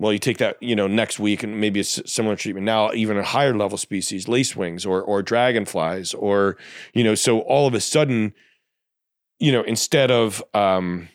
[0.00, 3.18] Well, you take that, you know, next week, and maybe it's similar treatment now, even
[3.18, 6.56] a higher level species, lacewings or or dragonflies, or
[6.94, 8.32] you know, so all of a sudden,
[9.38, 11.10] you know, instead of um,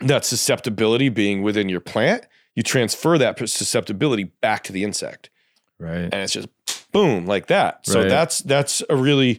[0.00, 2.24] that susceptibility being within your plant,
[2.54, 5.28] you transfer that susceptibility back to the insect.
[5.78, 6.04] Right.
[6.04, 6.48] And it's just
[6.92, 7.86] boom, like that.
[7.86, 8.08] So right.
[8.08, 9.38] that's that's a really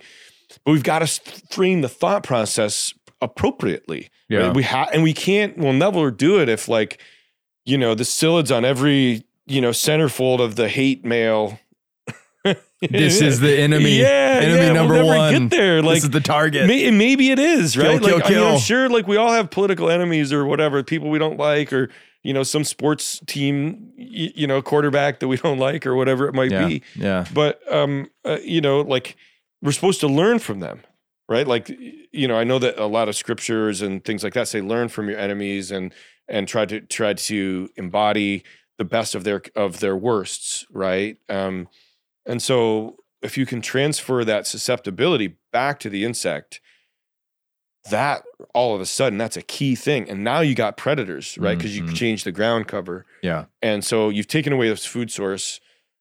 [0.63, 1.07] but we've got to
[1.49, 4.09] frame the thought process appropriately.
[4.29, 4.39] Yeah.
[4.47, 4.55] Right?
[4.55, 7.01] We have and we can't we'll never do it if like,
[7.65, 11.59] you know, the psyllids on every, you know, centerfold of the hate mail
[12.89, 13.93] this is the enemy.
[14.03, 15.47] Yeah, enemy yeah, number we'll one.
[15.47, 15.81] Get there.
[15.81, 16.67] Like this is the target.
[16.67, 17.91] May, maybe it is right.
[17.91, 18.47] Kill, like kill, kill.
[18.47, 21.71] I am sure, like we all have political enemies or whatever, people we don't like,
[21.71, 21.89] or
[22.23, 26.33] you know, some sports team, you know, quarterback that we don't like, or whatever it
[26.33, 26.81] might yeah, be.
[26.95, 27.25] Yeah.
[27.33, 29.15] But um, uh, you know, like
[29.61, 30.81] we're supposed to learn from them,
[31.29, 31.47] right?
[31.47, 34.61] Like you know, I know that a lot of scriptures and things like that say
[34.61, 35.93] learn from your enemies and
[36.27, 38.43] and try to try to embody
[38.77, 41.17] the best of their of their worsts, right?
[41.29, 41.67] Um,
[42.25, 46.61] and so if you can transfer that susceptibility back to the insect,
[47.89, 50.09] that all of a sudden that's a key thing.
[50.09, 51.57] And now you got predators, right?
[51.57, 51.87] Because mm-hmm.
[51.87, 53.05] you change the ground cover.
[53.21, 53.45] Yeah.
[53.61, 55.59] And so you've taken away this food source,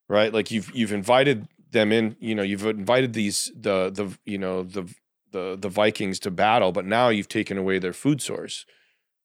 [0.09, 0.33] right?
[0.33, 4.63] Like you've you've invited them in, you know, you've invited these the the you know
[4.63, 4.93] the
[5.33, 8.65] the the Vikings to battle, but now you've taken away their food source.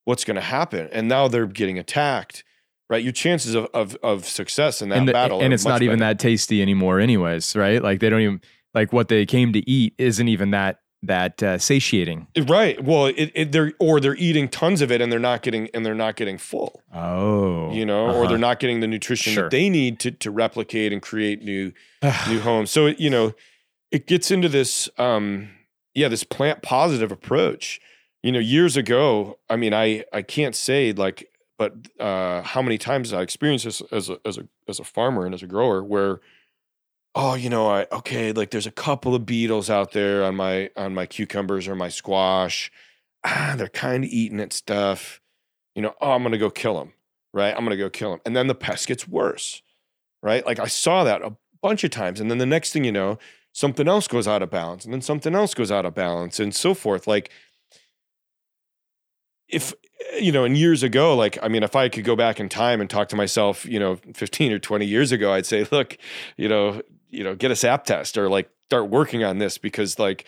[0.08, 0.88] What's going to happen?
[0.90, 2.44] And now they're getting attacked
[2.90, 3.02] right?
[3.02, 5.98] Your chances of of, of success in that and the, battle, and it's not even
[5.98, 7.82] that tasty anymore, anyways, right?
[7.82, 8.40] Like they don't even
[8.74, 12.82] like what they came to eat isn't even that that uh, satiating, right?
[12.82, 15.86] Well, it, it, they're or they're eating tons of it and they're not getting and
[15.86, 16.82] they're not getting full.
[16.92, 18.18] Oh, you know, uh-huh.
[18.18, 19.44] or they're not getting the nutrition sure.
[19.44, 21.72] that they need to to replicate and create new
[22.28, 22.70] new homes.
[22.70, 23.34] So you know,
[23.90, 25.50] it gets into this, um,
[25.94, 27.80] yeah, this plant positive approach.
[28.22, 32.78] You know, years ago, I mean, I I can't say like but uh, how many
[32.78, 35.82] times I experienced this as a as a as a farmer and as a grower
[35.82, 36.20] where
[37.14, 40.70] oh you know I okay like there's a couple of beetles out there on my
[40.76, 42.70] on my cucumbers or my squash.
[43.24, 45.20] Ah they're kind of eating at stuff.
[45.74, 46.92] You know oh I'm gonna go kill them
[47.34, 47.54] right?
[47.54, 49.62] I'm gonna go kill them and then the pest gets worse
[50.22, 50.44] right?
[50.46, 52.20] Like I saw that a bunch of times.
[52.20, 53.18] And then the next thing you know
[53.52, 54.84] something else goes out of balance.
[54.84, 57.06] And then something else goes out of balance and so forth.
[57.06, 57.30] Like
[59.48, 59.74] if
[60.20, 62.80] you know, and years ago, like, I mean, if I could go back in time
[62.80, 65.96] and talk to myself, you know, 15 or 20 years ago, I'd say, look,
[66.36, 69.98] you know, you know, get a sap test or like start working on this because
[69.98, 70.24] like,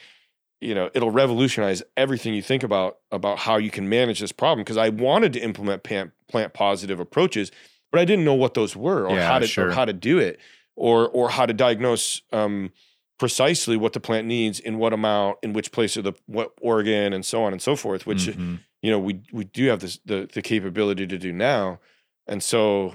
[0.61, 4.61] you know, it'll revolutionize everything you think about about how you can manage this problem.
[4.62, 7.50] Because I wanted to implement plant plant positive approaches,
[7.90, 9.68] but I didn't know what those were or Yeah, how to sure.
[9.68, 10.38] or how to do it
[10.76, 12.72] or or how to diagnose um,
[13.18, 17.12] precisely what the plant needs in what amount in which place of the what organ
[17.12, 18.06] and so on and so forth.
[18.06, 18.61] Which Mhm.
[18.82, 21.80] You know we we do have this the the capability to do now.
[22.26, 22.94] And so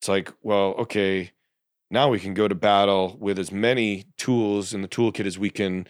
[0.00, 1.32] it's like well okay
[1.90, 5.50] now we can go to battle with as many tools in the toolkit as we
[5.50, 5.86] can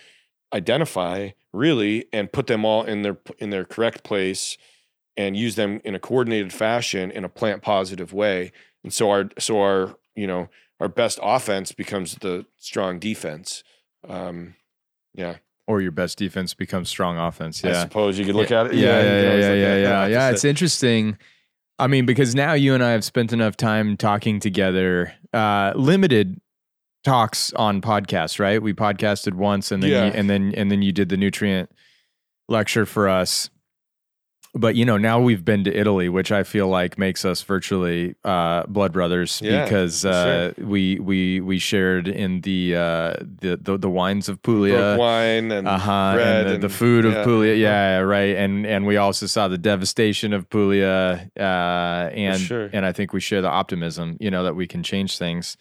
[0.52, 4.58] identify really and put them all in their in their correct place
[5.16, 8.52] and use them in a coordinated fashion in a plant positive way.
[8.82, 10.48] And so our so our you know
[10.80, 13.64] our best offense becomes the strong defense.
[14.08, 14.56] Um
[15.14, 15.36] yeah
[15.66, 17.62] or your best defense becomes strong offense.
[17.64, 17.70] Yeah.
[17.70, 20.30] i suppose you could look at it yeah, yeah, yeah, yeah, yeah, yeah, yeah.
[20.30, 21.16] It's interesting.
[21.78, 26.40] I mean, because now you and I have spent enough time talking together, uh, limited
[27.02, 28.62] talks on podcasts, right?
[28.62, 30.06] We podcasted once, and then Yeah.
[30.06, 31.70] you, and then and then you did the nutrient
[32.48, 33.50] lecture for us.
[34.56, 38.14] But you know, now we've been to Italy, which I feel like makes us virtually
[38.24, 43.76] uh, blood brothers Yeah, because uh, we we we shared in the uh, the, the
[43.78, 47.24] the wines of Puglia wine and uh-huh bread and the, the and- food of yeah.
[47.24, 52.70] Puglia yeah right and and we also saw the devastation of Puglia uh and sure.
[52.72, 55.56] and I think we share the optimism you know that we can change things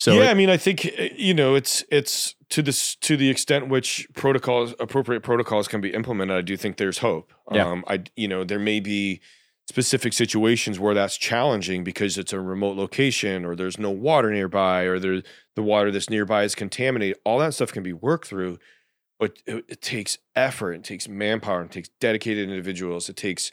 [0.00, 3.16] so yeah, it- I mean, I think uh, you know, it's it's to this to
[3.16, 6.36] the extent which protocols, appropriate protocols, can be implemented.
[6.36, 7.32] I do think there's hope.
[7.52, 7.66] Yeah.
[7.68, 9.20] Um, I you know, there may be
[9.68, 14.82] specific situations where that's challenging because it's a remote location, or there's no water nearby,
[14.82, 15.22] or there's
[15.54, 17.16] the water that's nearby is contaminated.
[17.24, 18.58] All that stuff can be worked through,
[19.20, 20.72] but it, it takes effort.
[20.72, 21.62] It takes manpower.
[21.62, 23.08] It takes dedicated individuals.
[23.08, 23.52] It takes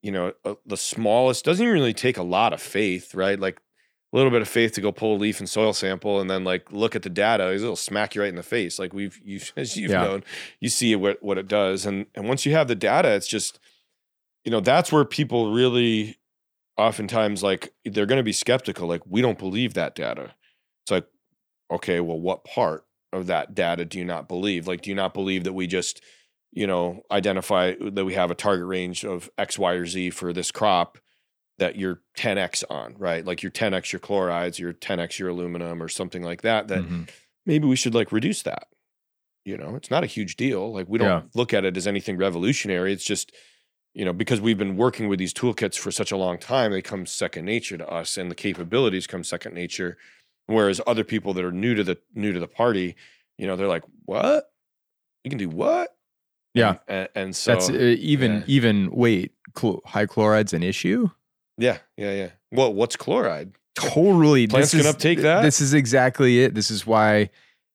[0.00, 0.32] you know
[0.64, 1.44] the smallest.
[1.44, 3.38] Doesn't even really take a lot of faith, right?
[3.38, 3.60] Like
[4.12, 6.42] a little bit of faith to go pull a leaf and soil sample and then
[6.42, 8.78] like look at the data it'll smack you right in the face.
[8.78, 10.02] Like we've you as you've Yeah.
[10.02, 10.24] known
[10.60, 11.84] you see what what it does.
[11.86, 13.58] And and once you have the data it's just
[14.44, 16.16] you know that's where people really
[16.76, 20.34] oftentimes like they're going to be skeptical like we don't believe that data.
[20.84, 21.06] It's like
[21.70, 24.66] okay well what part of that data do you not believe?
[24.66, 26.02] Like do you not believe that we just
[26.52, 30.32] you know identify that we have a target range of x y or z for
[30.32, 30.96] this crop
[31.58, 33.24] that you're 10x on, right?
[33.24, 37.08] Like you're 10x your chlorides, you're 10x your aluminum or something like that, that Mhm.
[37.46, 38.68] maybe we should like reduce that.
[39.44, 40.72] You know, it's not a huge deal.
[40.72, 41.22] Like we don't Yeah.
[41.34, 42.92] look at it as anything revolutionary.
[42.92, 43.32] It's just,
[43.94, 46.82] you know, because we've been working with these toolkits for such a long time, they
[46.82, 49.96] come second nature to us and the capabilities come second nature.
[50.46, 52.94] Whereas other people that are new to the new to the party,
[53.36, 54.50] you know, they're like, what?
[55.24, 55.96] You can do what?
[56.54, 56.76] Yeah.
[56.86, 58.42] And, and so that's uh, even yeah.
[58.46, 61.10] even wait chl- high chloride's an issue
[61.58, 62.28] yeah, yeah, yeah.
[62.52, 63.52] Well, what's chloride?
[63.74, 65.42] totally Plants this can is- uptake that?
[65.42, 67.30] this is exactly it this is why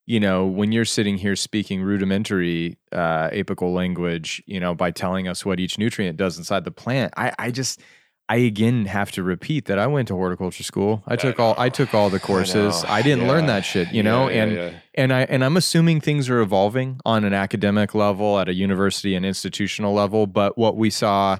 [0.05, 5.29] you know when you're sitting here speaking rudimentary uh apical language you know by telling
[5.29, 7.79] us what each nutrient does inside the plant i i just
[8.27, 11.69] i again have to repeat that i went to horticulture school i took all i
[11.69, 12.89] took all the courses know.
[12.89, 14.71] i, didn't learn that shit you know Yeah, yeah, and yeah.
[14.95, 19.15] and I and I'm assuming things are evolving on an academic level at a university
[19.15, 21.37] and institutional level, but what we saw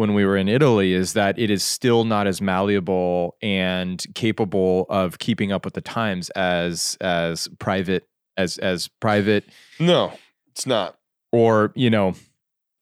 [0.00, 4.86] when we were in Italy is that it is still not as malleable and capable
[4.88, 8.08] of keeping up with the times as as private
[8.38, 9.44] as as private
[9.78, 10.12] No,
[10.48, 10.96] it's not.
[11.32, 12.14] or, you know,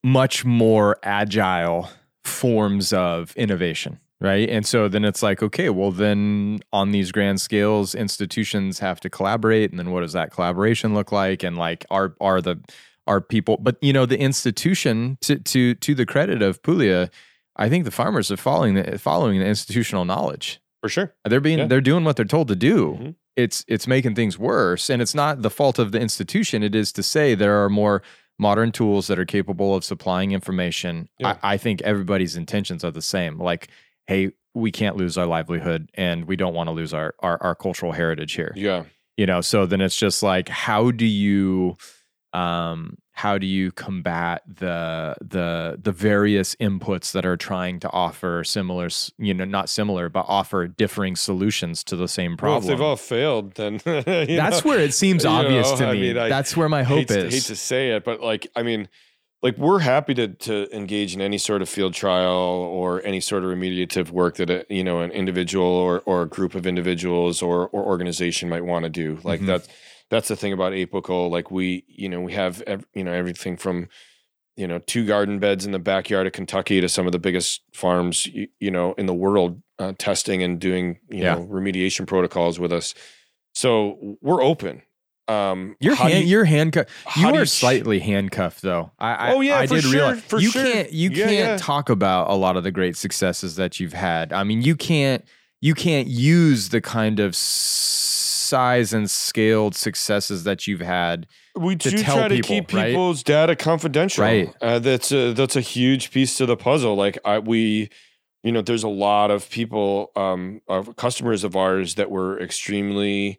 [0.01, 1.89] much more agile
[2.23, 3.99] forms of innovation.
[4.21, 4.49] Right.
[4.49, 9.09] And so then it's like, okay, well, then on these grand scales, institutions have to
[9.09, 9.71] collaborate.
[9.71, 11.41] And then what does that collaboration look like?
[11.41, 12.59] And like, are, are the,
[13.09, 17.09] are people, but you know, the institution to, to, to the credit of Puglia,
[17.57, 20.61] I think the farmers are following the, following the institutional knowledge.
[20.81, 21.13] For sure.
[21.25, 21.67] They're being, Yeah.
[21.67, 22.97] they're doing what they're told to do.
[23.01, 23.15] Mhm.
[23.35, 24.89] It's, it's making things worse.
[24.89, 26.63] And it's not the fault of the institution.
[26.63, 28.01] It is to say there are more
[28.37, 31.09] modern tools that are capable of supplying information.
[31.19, 31.37] Yeah.
[31.43, 33.37] I, I think everybody's intentions are the same.
[33.39, 33.67] Like,
[34.07, 37.55] hey, we can't lose our livelihood and we don't want to lose our, our our
[37.55, 38.53] cultural heritage here.
[38.55, 38.83] Yeah.
[39.17, 41.77] You know, so then it's just like how do you
[42.33, 48.43] um how do you combat the the the various inputs that are trying to offer
[48.43, 48.87] similar
[49.17, 52.81] you know not similar but offer differing solutions to the same Well, problem if they've
[52.81, 56.29] all failed, then that's know, where it seems obvious know, to I me mean, I
[56.29, 58.87] that's where my hope hate, to- is hate to say it, but like, I mean,
[59.41, 63.43] like we're happy to to engage in any sort of field trial or any sort
[63.43, 67.41] of remediative work that a, you know an individual or or a group of individuals
[67.41, 69.17] or or organization might want to do.
[69.23, 69.45] Like Mhm.
[69.47, 69.67] that's
[70.09, 71.29] that's the thing about apical.
[71.29, 73.87] Like we, you know, we have ev- you know everything from
[74.57, 77.61] you know two garden beds in the backyard of Kentucky to some of the biggest
[77.73, 81.35] farms you, you know in the world uh, testing and doing you Yeah.
[81.35, 82.93] know remediation protocols with us.
[83.53, 84.81] So we're open.
[85.27, 86.89] Um, You're hand, you- you're handcuffed.
[87.15, 88.91] You are you slightly handcuffed, though.
[88.97, 90.63] I, I Oh, yeah, I for did sure, realize you sure.
[90.63, 91.57] can't you Yeah, can't yeah.
[91.57, 94.33] talk about a lot of the great successes that you've had.
[94.33, 95.23] I mean, you can't
[95.61, 97.35] you can't use the kind of
[98.49, 101.27] size and scaled successes that you've had.
[101.55, 102.87] we to do tell try to people, keep right?
[102.87, 104.23] people's data confidential.
[104.23, 104.53] Right.
[104.61, 106.95] Uh, that's a that's a huge piece to the puzzle.
[106.95, 107.89] Like I we,
[108.43, 113.37] you know, there's a lot of people, um, of customers of ours that were extremely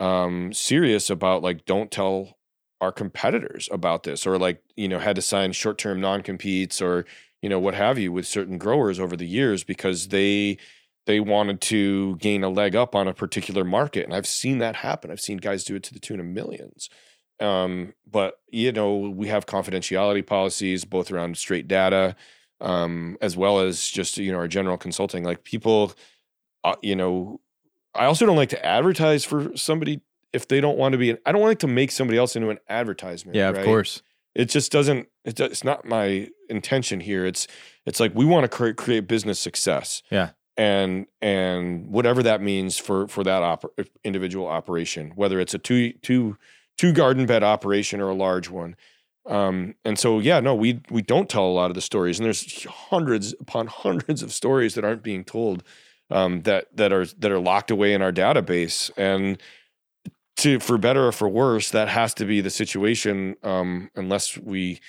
[0.00, 2.38] um serious about like don't tell
[2.80, 7.04] our competitors about this or like you know had to sign short-term non-competes or
[7.42, 10.56] you know what have you with certain growers over the years because they
[11.08, 14.76] they wanted to gain a leg up on a particular market and i've seen that
[14.76, 15.10] happen.
[15.10, 16.88] I've seen guys do it to the tune of millions.
[17.40, 22.14] Um, but you know we have confidentiality policies both around straight data
[22.60, 25.24] um, as well as just you know our general consulting.
[25.24, 25.92] Like people
[26.62, 27.40] uh, you know
[27.94, 30.00] i also don't like to advertise for somebody
[30.32, 32.58] if they don't want to be i don't like to make somebody else into an
[32.68, 34.02] advertisement Yeah, of course.
[34.34, 37.26] it just doesn't it's not my intention here.
[37.26, 37.46] It's
[37.86, 40.02] it's like we want to create, create business success.
[40.10, 40.30] Yeah.
[40.58, 45.92] And and whatever that means for for that oper- individual operation whether it's a two
[46.02, 46.36] two
[46.76, 48.76] two garden bed operation or a large one.
[49.26, 52.26] Um and so yeah no we we don't tell a lot of the stories and
[52.26, 55.62] there's hundreds upon hundreds of stories that aren't being told
[56.10, 58.90] um that that are that are locked away in our database.
[58.96, 59.40] And
[60.38, 64.80] to for better or for worse that has to be the situation um unless we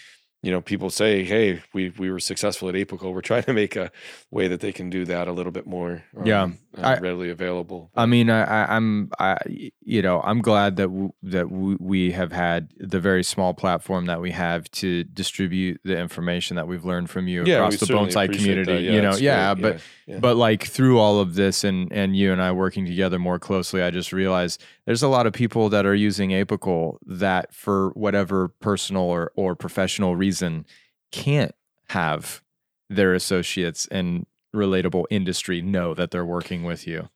[0.42, 3.76] you know people say hey we we were successful at apical we're trying to make
[3.76, 3.92] a
[4.32, 7.30] way that they can do that a little bit more Yeah, um, uh, I- readily
[7.30, 9.38] available I mean, I, I'm, I,
[9.82, 14.06] you know, I'm glad that w- that w- we have had the very small platform
[14.06, 17.86] that we have to distribute the information that we've learned from you yeah across the
[17.88, 18.74] bonsai community.
[18.74, 18.82] that.
[18.82, 19.62] you know, yeah, great.
[19.74, 20.20] but yeah.
[20.20, 23.82] but like through all of this and and you and I working together more closely,
[23.82, 28.48] I just realized there's a lot of people that are using Apical that for whatever
[28.60, 30.66] personal or or professional reason
[31.12, 31.54] can't
[31.90, 32.42] have
[32.90, 37.08] their associates and relatable industry know that they're working with you.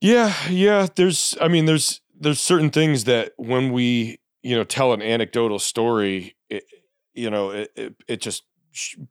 [0.00, 0.86] Yeah, yeah.
[0.94, 5.58] There's, I mean, there's there's certain things that when we, you know, tell an anecdotal
[5.58, 6.62] story, it,
[7.12, 8.44] you know, it it, it just,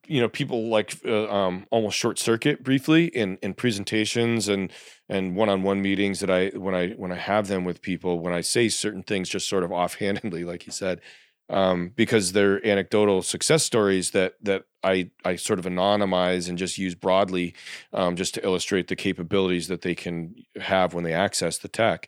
[0.07, 4.71] you know, people like uh, um, almost short circuit briefly in in presentations and
[5.09, 8.19] and one on one meetings that I when I when I have them with people
[8.19, 11.01] when I say certain things just sort of offhandedly, like you said,
[11.49, 16.77] um, because they're anecdotal success stories that that I I sort of anonymize and just
[16.77, 17.53] use broadly
[17.93, 22.07] um, just to illustrate the capabilities that they can have when they access the tech.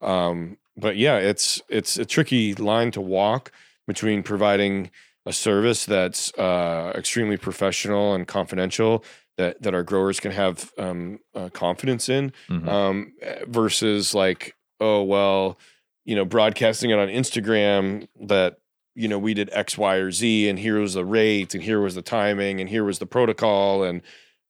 [0.00, 3.52] Um, but yeah, it's it's a tricky line to walk
[3.86, 4.90] between providing
[5.28, 9.04] a service that's uh, extremely professional and confidential
[9.36, 12.68] that that our growers can have um, uh, confidence in Mhm.
[12.68, 13.12] um,
[13.46, 15.58] versus like oh well
[16.04, 18.56] you know broadcasting it on Instagram that
[18.94, 21.80] you know we did X Y or Z and here was the rate and here
[21.80, 24.02] was the timing and here was the protocol and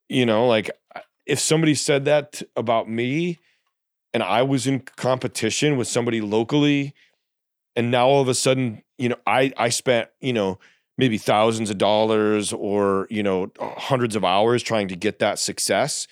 [0.09, 0.71] you know like
[1.27, 3.39] if somebody said that about me
[4.15, 6.95] and I was in competition with somebody locally
[7.79, 10.59] and now all of a sudden you know I I spent you know
[10.99, 16.07] maybe thousands of dollars or you know hundreds of hours trying to get that success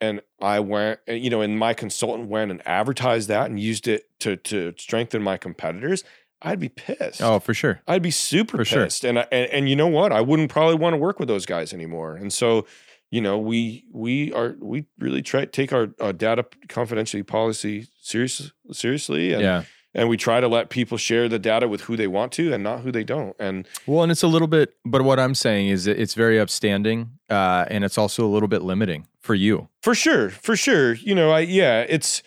[0.00, 4.08] and I went you know and my consultant went and advertised that and used it
[4.20, 6.02] to to strengthen my competitors
[6.42, 7.82] I'd be pissed Oh, for sure.
[7.86, 8.84] I'd be super For sure.
[8.84, 11.28] pissed and, I- and and you know what I wouldn't probably want to work with
[11.28, 12.66] those guys anymore and so
[13.10, 18.52] you know we we are we really try take our, uh data confidentiality policy serious
[18.72, 19.64] seriously and yeah.
[19.94, 22.62] And we try to let people share the data with who they want to and
[22.62, 25.68] not who they don't and Well, and it's a little bit, but what I'm saying
[25.68, 29.68] is it's very upstanding, uh, and it's also a little bit limiting for you.
[29.82, 32.22] for sure for sure you know I yeah it's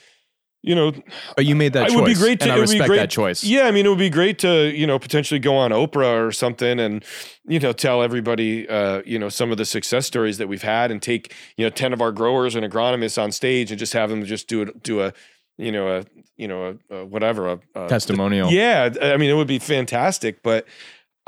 [0.66, 0.94] you know
[1.36, 1.96] But you made that It choice.
[1.98, 3.44] would be great to- and I it respect great- that choice.
[3.44, 6.32] Yeah, I mean, it would be great to you know potentially go on Oprah or
[6.32, 7.04] something, and
[7.46, 10.90] you know tell everybody uh, you know some of the success stories that we've had,
[10.90, 14.10] and take you know ten of our growers and agronomists on stage and just have
[14.10, 15.12] them just do it do a
[15.58, 16.06] you know a
[16.38, 18.52] you know a, a whatever a, a Testimonial.
[18.52, 20.66] Yeah, I mean, it would be fantastic, but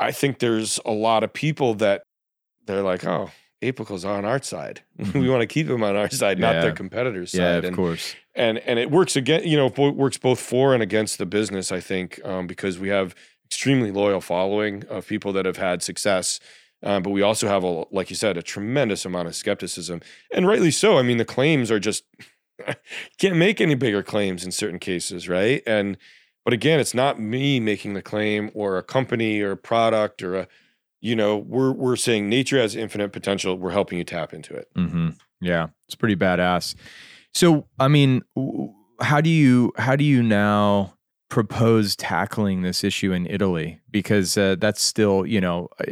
[0.00, 2.02] I think there's a lot of people that
[2.66, 3.30] they're like, oh.
[3.62, 4.82] Apical's on our side.
[5.14, 6.60] we want to keep them on our side, not Yeah.
[6.60, 7.50] their competitors' Yeah, side.
[7.52, 8.14] Yeah, of and course.
[8.34, 11.72] and and it works again you know bo- works both for and against the business
[11.72, 13.14] i think um, because we have
[13.46, 16.38] extremely loyal following of people that have had success
[16.82, 20.02] um, but we also have a like you said a tremendous amount of skepticism
[20.34, 22.04] and rightly so i mean the claims are just
[23.18, 25.96] can't make any bigger claims in certain cases right and
[26.44, 30.34] but again it's not me making the claim or a company or a product or
[30.34, 30.48] a
[31.00, 34.68] you know we're we're saying nature has infinite potential we're helping you tap into it
[34.74, 35.10] Mm-hmm.
[35.40, 36.74] Yeah, it's pretty badass.
[37.34, 38.22] So, I mean,
[39.00, 40.94] how do you how do you now
[41.28, 43.80] propose tackling this issue in Italy?
[43.90, 45.84] Because uh, that's still you know uh,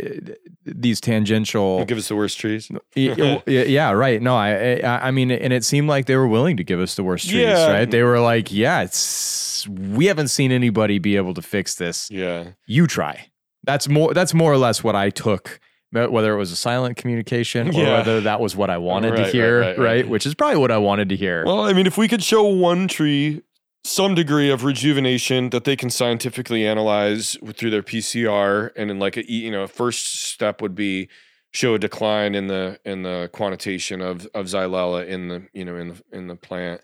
[0.64, 1.84] these tangential.
[1.84, 2.70] Give us the worst trees.
[2.94, 4.20] yeah, yeah, right.
[4.22, 6.94] No, I, I, I mean, and it seemed like they were willing to give us
[6.94, 7.70] the worst trees, Yeah.
[7.70, 7.90] right?
[7.90, 12.10] They were like, yeah, it's we haven't seen anybody be able to fix this.
[12.10, 12.50] Yeah.
[12.66, 13.28] You try.
[13.64, 14.12] That's more.
[14.14, 15.58] That's more or less what I took.
[15.92, 17.98] Whether it was a silent communication or Yeah.
[17.98, 20.08] whether that was what I wanted Right, to right, hear, right, right.
[20.08, 21.44] Which is probably what I wanted to hear.
[21.46, 23.42] Well, I mean, if we could show one tree
[23.84, 29.16] some degree of rejuvenation that they can scientifically analyze through their PCR, and in like
[29.16, 31.08] a you know, first step would be
[31.52, 35.76] show a decline in the in the quantitation of of xylella in the you know
[35.76, 36.80] in the in the plant.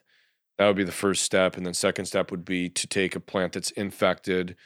[0.59, 3.21] That would be the first step, and then second step would be to take a
[3.21, 4.57] plant that's infected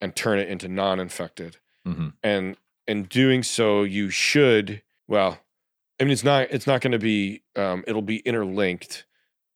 [0.00, 2.14] and turn it into non-infected Mhm.
[2.22, 2.56] and
[2.88, 5.38] in doing so you should well
[6.00, 9.04] i mean it's not it's not going to be um, it'll be interlinked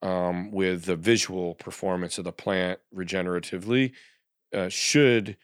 [0.03, 3.93] um, with the visual performance of the plant regeneratively
[4.55, 5.37] uh, should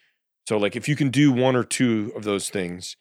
[0.46, 2.96] so like if you can do one or two of those things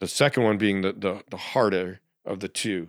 [0.00, 2.88] the second one being the the, the harder of the two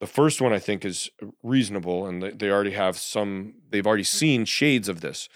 [0.00, 1.10] the first one i think is
[1.42, 5.28] reasonable and they, they already have some they've already seen shades of this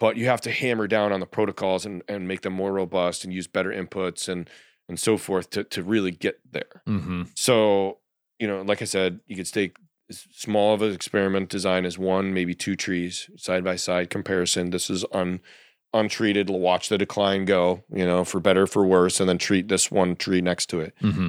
[0.00, 3.24] but you have to hammer down on the protocols and, and make them more robust
[3.24, 4.50] and use better inputs and
[4.88, 6.82] and so forth to to really get there.
[6.86, 7.22] Mm-hmm.
[7.34, 7.98] So,
[8.38, 9.52] you know, like I said, you could as
[10.32, 14.70] small of an experiment design as one, maybe two trees side by side comparison.
[14.70, 15.40] This is un
[15.92, 16.50] untreated.
[16.50, 20.16] Watch the decline go, you know, for better for worse, and then treat this one
[20.16, 21.28] tree next to it Mm-hmm.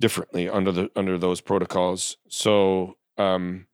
[0.00, 2.16] differently under the under those protocols.
[2.28, 3.66] So um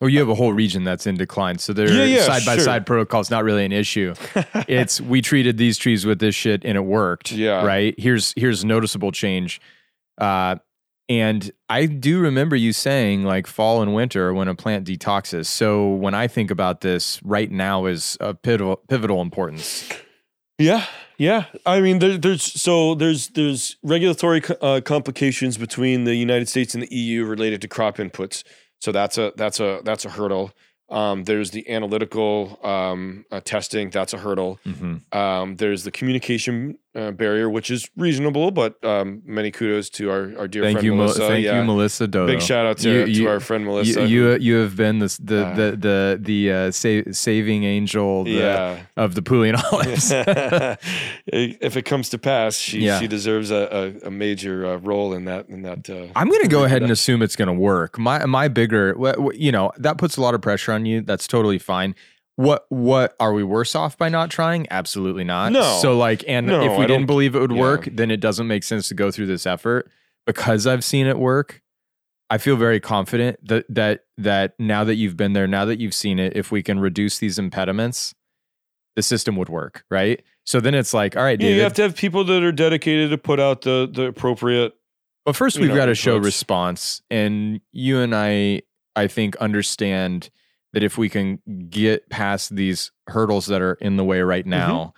[0.00, 2.56] Or you have a whole region that's in decline, so their Yeah, yeah, side by
[2.58, 4.14] side protocol is not really an issue.
[4.68, 7.30] it's we treated these trees with this shit and it worked.
[7.32, 7.64] Yeah.
[7.64, 7.94] Right.
[7.98, 9.60] Here's here's noticeable change.
[10.18, 10.56] Uh,
[11.08, 15.46] and I do remember you saying like fall and winter when a plant detoxes.
[15.46, 19.88] So when I think about this, right now is of pivotal pivotal importance.
[20.58, 20.86] Yeah,
[21.18, 21.46] yeah.
[21.66, 26.82] I mean, there, there's so there's there's regulatory uh, complications between the United States and
[26.82, 28.44] the EU related to crop inputs.
[28.80, 30.52] So that's a that's a that's a hurdle.
[30.88, 33.90] Um, there's the analytical um, uh, testing.
[33.90, 34.60] That's a hurdle.
[34.66, 35.16] Mm-hmm.
[35.16, 40.32] Um, there's the communication uh, barrier, which is reasonable, but um, many kudos to our,
[40.38, 41.28] our dear Thank friend you, Mel- Melissa.
[41.28, 41.58] thank yeah.
[41.58, 42.26] you, Melissa Dodo.
[42.32, 44.06] Big shout out to, You- to you- our friend Melissa.
[44.06, 48.24] You, you you have been the the Uh, the the, the uh, sa- saving angel
[48.24, 48.80] the, yeah.
[48.96, 50.12] of the Puglian olives.
[51.26, 52.98] if it comes to pass, she Yeah.
[53.00, 55.88] she deserves a, a, a major uh, role in that in that.
[55.88, 57.98] Uh, I'm going to go ahead and assume it's going to work.
[57.98, 58.94] My my bigger,
[59.34, 61.00] you know, that puts a lot of pressure on you.
[61.02, 61.94] That's totally fine.
[62.36, 64.66] What what are we worse off by not trying?
[64.70, 65.52] Absolutely not.
[65.52, 65.78] No.
[65.80, 67.60] So like, and No, if we I didn't believe it would yeah.
[67.60, 69.90] work, then it doesn't make sense to go through this effort.
[70.26, 71.62] Because I've seen it work,
[72.30, 75.94] I feel very confident that that that now that you've been there, now that you've
[75.94, 78.14] seen it, if we can reduce these impediments,
[78.96, 80.22] the system would work, right?
[80.44, 81.56] So then it's like, all right, yeah, David.
[81.56, 84.74] you have to have people that are dedicated to put out the the appropriate.
[85.24, 88.62] But first, we've know, got to show response, and you and I,
[88.96, 90.30] I think, understand
[90.72, 94.50] that if we can get past these hurdles that are in the way right Mm-hmm.
[94.50, 94.94] now,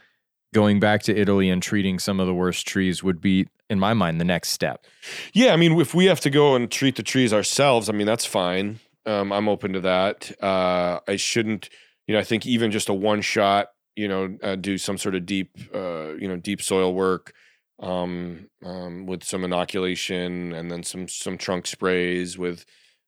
[0.53, 3.93] going back to Italy and treating some of the worst trees would be, in my
[3.93, 4.85] mind, the next step.
[5.33, 8.07] Yeah, I mean, if we have to go and treat the trees ourselves, I mean
[8.07, 8.79] that's fine.
[9.05, 10.31] Um, I'm open to that.
[10.43, 11.69] Uh, I shouldn't,
[12.07, 15.15] you know, I think even just a one shot, you know, uh, do some sort
[15.15, 17.33] of deep, uh, you know, deep soil work
[17.81, 22.65] um, um, with some inoculation and then some some trunk sprays with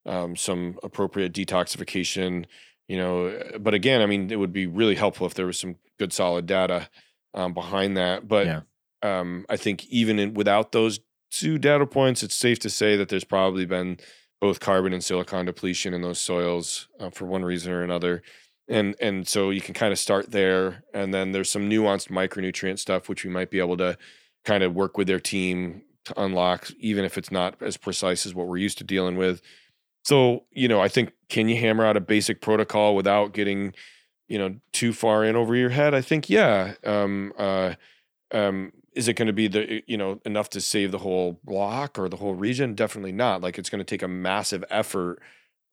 [0.07, 2.47] um, some appropriate detoxification.
[2.89, 5.77] You know, but again, I mean, it would be really helpful if there was some
[5.99, 6.89] good solid data
[7.35, 8.29] um, behind that.
[8.29, 8.61] But Yeah.
[9.03, 11.01] um, I think even in, without those
[11.31, 13.99] two data points, it's safe to say that there's probably been
[14.41, 18.23] both carbon and silicon depletion in those soils uh, for one reason or another.
[18.69, 22.79] And and so you can kind of start there, and then there's some nuanced micronutrient
[22.79, 23.97] stuff which we might be able to
[24.45, 28.35] kind of work with their team to unlock, even if it's not as precise as
[28.35, 29.41] what we're used to dealing with.
[30.07, 33.75] So you know, I think can you hammer out a basic protocol without getting
[34.29, 35.95] you know too far in over your head?
[35.95, 36.75] I think yeah.
[36.85, 37.75] Um, uh,
[38.31, 41.99] um, is it going to be the you know enough to save the whole block
[41.99, 42.77] or the whole region?
[42.77, 43.41] Definitely not.
[43.41, 45.21] Like it's going to take a massive effort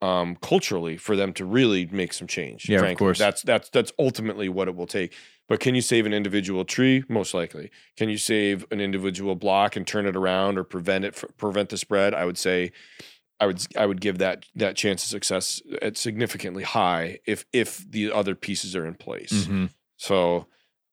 [0.02, 2.68] um, culturally for them to really make some change.
[2.68, 3.20] Yeah, of course.
[3.20, 5.14] That's that's that's ultimately what it will take.
[5.48, 7.04] But can you save an individual tree?
[7.08, 7.70] Most likely.
[7.98, 11.78] Can you save an individual block and turn it around or prevent it prevent the
[11.78, 12.16] spread?
[12.16, 12.72] I would say.
[13.44, 17.90] I would I would give that that chance of success at significantly high if if
[17.90, 19.48] the other pieces are in place.
[19.48, 19.70] Mhm.
[19.98, 20.48] So,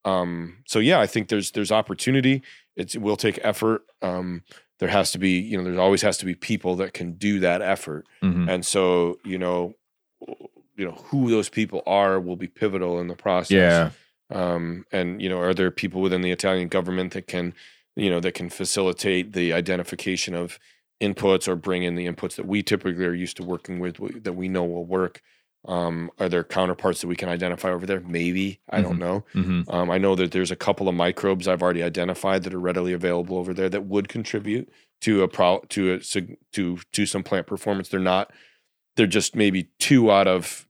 [0.04, 2.42] um, so yeah, I think there's there's opportunity.
[2.76, 3.82] It's, it will take effort.
[4.02, 4.42] Um,
[4.78, 7.38] there has to be, you know, there's always has to be people that can do
[7.40, 8.06] that effort.
[8.22, 8.48] Mhm.
[8.48, 9.74] And so, you know,
[10.76, 13.52] you know who those people are will be pivotal in the process.
[13.52, 13.90] Yeah.
[14.32, 17.54] Um, and you know, are there people within the Italian government that can,
[17.96, 20.58] you know, that can facilitate the identification of
[21.00, 24.34] inputs or bring in the inputs that we typically are used to working with that
[24.34, 25.22] we know will work?
[25.66, 28.00] Um, are there counterparts that we can identify over there?
[28.00, 29.24] Maybe I don't know.
[29.32, 32.60] hmm Um, I know that there's a couple of microbes I've already identified that are
[32.60, 34.70] readily available over there that would contribute
[35.02, 35.98] to a pro to a
[36.52, 37.88] to to some plant performance.
[37.88, 38.32] They're not.
[38.96, 40.66] They're just maybe two out of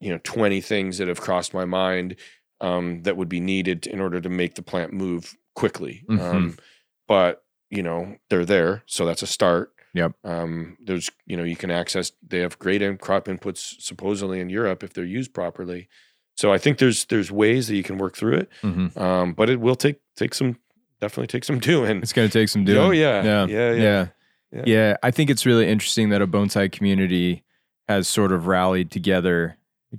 [0.00, 2.16] you know 20 things that have crossed my mind
[2.60, 6.02] um, that would be needed in order to make the plant move quickly.
[6.08, 6.20] Mhm.
[6.20, 6.58] Um,
[7.06, 9.72] but you know they're there, so that's a start.
[9.94, 10.12] Yep.
[10.24, 12.12] Um, there's you know you can access.
[12.26, 15.88] They have great in crop inputs supposedly in Europe if they're used properly.
[16.36, 19.48] So I think there's there's ways that you can work through it, hmm um, but
[19.48, 20.58] it will take take some
[21.00, 21.98] definitely take some doing.
[21.98, 22.78] It's going to take some doing.
[22.78, 23.46] Oh yeah, Yeah.
[23.46, 23.82] yeah, yeah.
[23.82, 24.06] yeah.
[24.52, 24.62] Yeah.
[24.66, 24.96] Yeah.
[25.02, 27.42] I think it's really interesting that a bonsai community
[27.88, 29.56] has sort of rallied together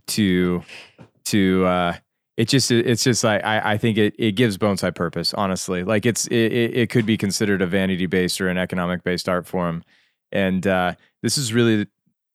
[0.08, 0.62] to
[1.26, 1.94] to uh
[2.38, 5.84] it just it's just like I, I think it, it gives bonsai purpose honestly.
[5.84, 9.48] Like it's it, it could be considered a vanity based or an economic based art
[9.48, 9.84] form.
[10.32, 11.88] And uh this is really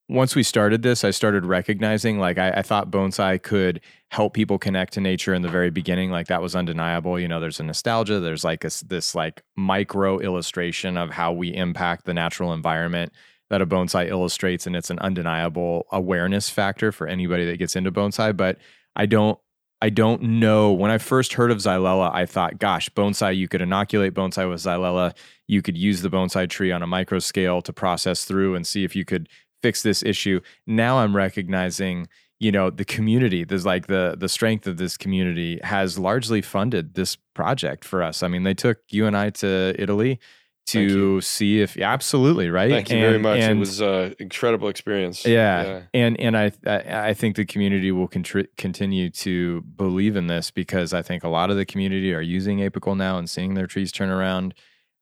[0.08, 3.80] once we started this i started recognizing like I, I thought bonsai could
[4.10, 6.10] help people connect to nature in the very beginning.
[6.10, 7.18] Like that was undeniable.
[7.18, 11.54] You know there's a nostalgia there's like this this like micro illustration of how we
[11.54, 13.12] impact the natural environment
[13.50, 17.92] that a bonsai illustrates and it's an undeniable awareness factor for anybody that gets into
[17.92, 18.56] bonsai but
[18.96, 19.38] i don't
[19.82, 20.72] i don't know.
[20.72, 24.60] When i first heard of xylella i thought gosh bonsai you could inoculate bonsai with
[24.60, 25.14] xylella.
[25.48, 28.84] You could use the bonsai tree on a micro scale to process through and see
[28.84, 29.28] if you could
[29.62, 30.40] fix this issue.
[30.66, 32.08] Now i'm recognizing
[32.40, 36.94] you know the community there's like the the strength of this community has largely funded
[36.94, 38.22] this project for us.
[38.22, 40.20] I mean they took you and i to italy
[40.66, 43.40] to see if yeah, absolutely right Thank you very And- much.
[43.40, 45.26] it was an incredible experience.
[45.26, 45.82] yeah.
[45.92, 50.50] and and I I I think the community will contri- continue to believe in this
[50.50, 53.66] because I think a lot of the community are using apical now and seeing their
[53.66, 54.54] trees turn around.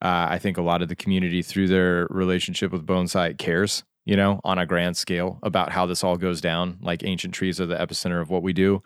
[0.03, 4.17] Uh, I think a lot of the community through their relationship with Bonesite cares, you
[4.17, 6.79] know, on a grand scale about how this all goes down.
[6.81, 8.83] Like ancient trees are the epicenter of what we do.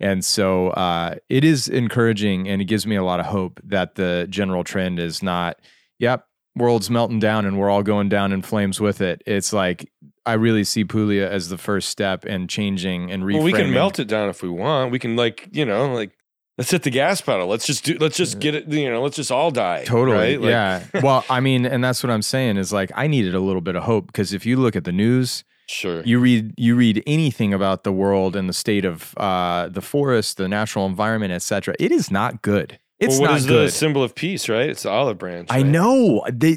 [0.00, 3.94] And so uh, it is encouraging and it gives me a lot of hope that
[3.96, 5.60] the general trend is not,
[6.04, 6.26] yep,
[6.56, 9.22] world's melting down and we're all going down in flames with it.
[9.26, 9.90] It's like
[10.26, 13.34] I really see Puglia as the first step in changing and reframing.
[13.34, 14.92] Well, we can melt it down if we want.
[14.92, 16.12] We can like you know like
[16.56, 17.46] let's hit the gas pedal.
[17.48, 17.96] Let's just do.
[17.98, 18.68] Let's just get it.
[18.68, 19.84] You know, let's just all die.
[19.84, 20.16] Totally.
[20.16, 20.40] right?
[20.40, 20.84] Like- yeah.
[21.02, 23.74] well, I mean, and that's what I'm saying is like I needed a little bit
[23.76, 26.02] of hope because if you look at the news, Sure.
[26.04, 30.36] you read you read anything about the world and the state of uh, the forest,
[30.36, 31.74] the natural environment, etc.
[31.80, 32.78] It is not good.
[33.00, 33.68] It's well, what not is good.
[33.68, 34.48] the symbol of peace?
[34.48, 34.68] Right.
[34.70, 35.48] It's the olive branch.
[35.50, 35.66] I right?
[35.66, 36.24] know.
[36.32, 36.56] They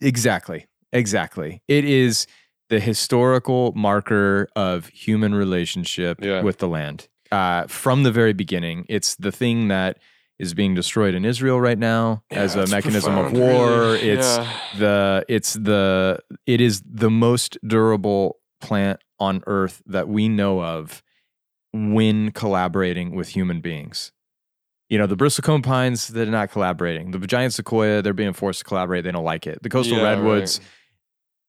[0.00, 0.66] exactly.
[0.92, 1.62] Exactly.
[1.68, 2.26] It is
[2.68, 6.42] the historical marker of human relationship Yeah.
[6.42, 7.08] with the land.
[7.30, 9.98] Uh, from the very beginning, it's the thing that
[10.38, 13.68] is being destroyed in Israel right now Yeah, as a mechanism of war.
[13.80, 14.00] really.
[14.10, 14.52] It's Yeah.
[14.78, 21.02] the it's the it is the most durable plant on earth that we know of
[21.72, 24.12] when collaborating with human beings.
[24.88, 27.10] You know, the bristlecone pines, they're not collaborating.
[27.10, 29.02] The giant sequoia, they're being forced to collaborate.
[29.04, 29.62] They don't like it.
[29.62, 30.68] The coastal Yeah, redwoods, right.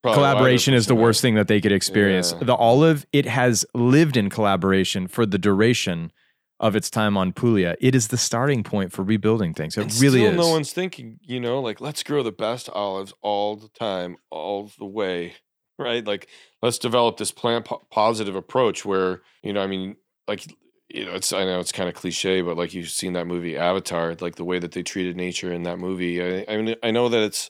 [0.03, 2.33] Probably why they're collaboration is the worst thing that they could experience.
[2.33, 2.45] Yeah.
[2.45, 6.11] The olive, it has lived in collaboration for the duration
[6.59, 7.75] of its time on Puglia.
[7.79, 9.77] It is the starting point for rebuilding things.
[9.77, 10.37] It And really still is.
[10.37, 14.71] no one's thinking, you know, like let's grow the best olives all the time, all
[14.79, 15.35] the way,
[15.79, 16.05] right?
[16.05, 16.27] Like
[16.61, 20.45] let's develop this plant po- positive approach where, you know, I mean, like
[20.89, 23.57] you know, it's I know it's kind of cliche, but like you've seen that movie
[23.57, 26.21] Avatar, like the way that they treated nature in that movie.
[26.21, 27.49] I, I mean, I know that it's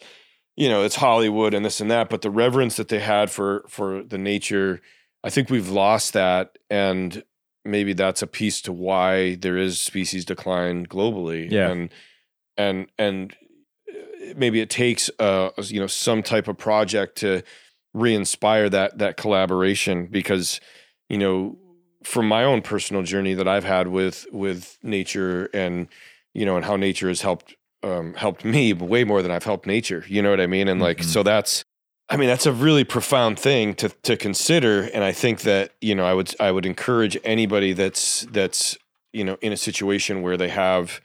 [0.56, 3.64] you know it's Hollywood and this and that, but the reverence that they had for
[3.68, 4.82] for the nature,
[5.24, 7.24] I think we've lost that, and
[7.64, 11.52] maybe that's a piece to why there is species decline globally.
[11.52, 11.70] Yeah.
[11.70, 11.90] and
[12.58, 13.36] and and
[13.88, 17.44] uh, maybe it takes uh you know some type of project to
[17.94, 20.60] re-inspire that that collaboration because
[21.10, 21.58] you know
[22.08, 25.88] from my own personal journey that I've had with with nature and
[26.34, 29.68] you know and how nature has helped um helped me way more than I've helped
[29.68, 31.04] nature you know what I mean and like Mhm.
[31.04, 31.66] so that's
[32.10, 35.96] I mean that's a really profound thing to to consider and I think that you
[35.96, 38.78] know I would I would encourage anybody that's that's
[39.12, 41.02] you know in a situation where they have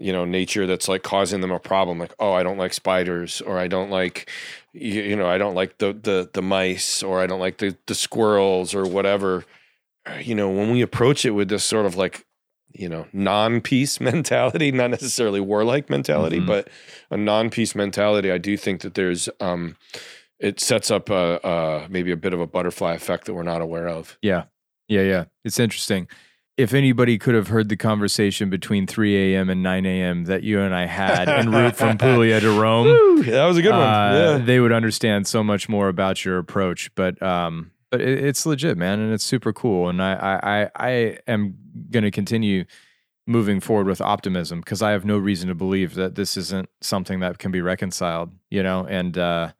[0.00, 3.42] you know nature that's like causing them a problem like oh i don't like spiders
[3.42, 4.30] or i don't like
[4.72, 7.76] you, you know i don't like the the the mice or i don't like the
[7.86, 9.44] the squirrels or whatever
[10.18, 12.24] you know when we approach it with this sort of like
[12.72, 16.46] you know non-peace mentality not necessarily warlike mentality Mhm.
[16.46, 16.68] but
[17.10, 19.76] a non-peace mentality i do think that there's um
[20.38, 23.60] it sets up a, a maybe a bit of a butterfly effect that we're not
[23.60, 24.44] aware of Yeah.
[24.88, 25.24] Yeah, yeah.
[25.44, 26.08] It's interesting.
[26.56, 29.48] If anybody could have heard the conversation between 3 a.m.
[29.48, 30.24] and 9 a.m.
[30.24, 33.62] that you and I had en route from Puglia to Rome, Woo, that was a
[33.62, 33.80] good one.
[33.80, 34.44] uh, Yeah.
[34.44, 36.90] they would understand so much more about your approach.
[36.96, 39.88] But um, but it, it's legit, man, and it's super cool.
[39.88, 41.56] And I I I, am
[41.90, 42.64] going to continue
[43.26, 47.20] moving forward with optimism because I have no reason to believe that this isn't something
[47.20, 48.32] that can be reconciled.
[48.50, 49.52] You know, and uh,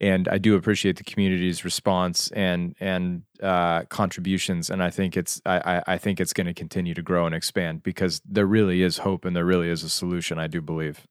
[0.00, 5.40] and I do appreciate the community's response and and uh, contributions, and I think it's
[5.44, 8.82] I I, I think it's going to continue to grow and expand because there really
[8.82, 10.38] is hope and there really is a solution.
[10.38, 11.06] I do believe.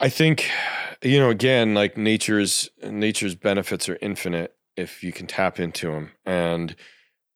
[0.00, 0.48] I think,
[1.02, 6.10] you know, again, like nature's nature's benefits are infinite if you can tap into them,
[6.24, 6.74] and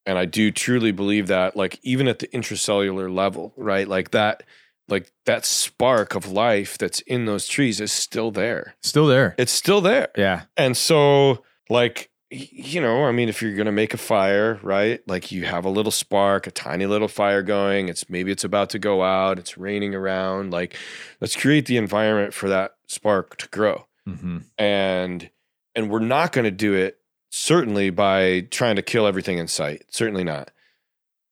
[0.07, 4.43] and I do truly believe that, like even at the intracellular level, right, like that,
[4.89, 8.75] like that spark of life that's in those trees is still there.
[8.83, 9.35] Still there.
[9.39, 10.43] It's still there, Yeah.
[10.57, 15.33] and so like you know, I mean, if you're gonna make a fire, right, like
[15.33, 17.89] you have a little spark, a tiny little fire going.
[17.89, 19.39] It's maybe it's about to go out.
[19.39, 20.51] It's raining around.
[20.51, 20.77] Like,
[21.23, 25.29] let's create the environment for that spark to grow hmm and
[25.75, 26.98] and we're not going to do it
[27.31, 30.51] certainly by trying to kill everything in sight certainly not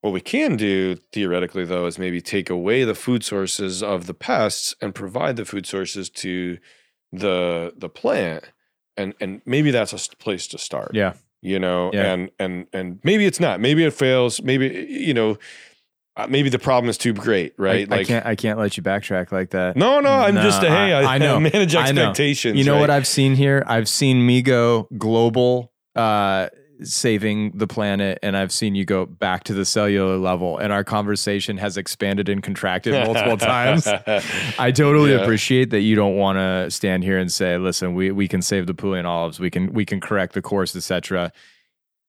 [0.02, 4.14] what we can do theoretically though is maybe take away the food sources of the
[4.14, 6.58] pests and provide the food sources to
[7.12, 8.50] the the plant
[8.96, 11.14] and and maybe that's a place to start Yeah.
[11.40, 12.12] you know Yeah.
[12.12, 15.38] and and and maybe it's not maybe it fails maybe you know
[16.18, 18.24] uh, maybe the problem is too great right I, I can't.
[18.26, 19.76] I can't let you backtrack like that.
[19.76, 21.40] no no i'm No, just a, hey I- I, I know.
[21.52, 22.02] manage I know.
[22.02, 22.90] expectations You know what?
[22.90, 23.62] I've seen here?
[23.66, 26.48] I've seen me go global, uh,
[26.82, 30.84] saving the planet, and I've seen you go back to the cellular level, and our
[30.84, 33.86] conversation has expanded and contracted multiple times.
[34.58, 35.18] I totally Yeah.
[35.22, 38.66] appreciate that you don't want to stand here and say, "Listen, we we can save
[38.66, 41.32] the Puglian olives, we can we can correct the course, etc."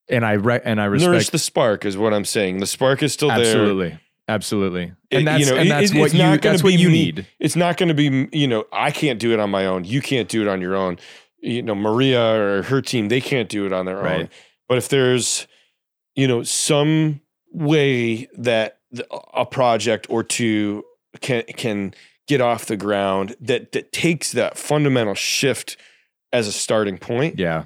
[0.10, 2.60] And I re- and I respect Nourish the spark is what I'm saying.
[2.60, 3.40] The spark is still there.
[3.40, 6.90] absolutely, absolutely, It- and that's you know, and that's it- what you that's what you
[6.90, 7.26] need.
[7.40, 9.84] It's not going to be, you know, I can't do it on my own.
[9.86, 10.98] You can't do it on your own.
[11.40, 14.30] You know, Maria or her team, they can't do it on their own.
[14.68, 15.48] But if there's,
[16.16, 17.22] you know, some
[17.52, 18.80] way that
[19.34, 20.84] a project or two
[21.22, 21.94] can can
[22.28, 25.78] get off the ground that that takes that fundamental shift
[26.34, 27.66] as a starting point, Yeah,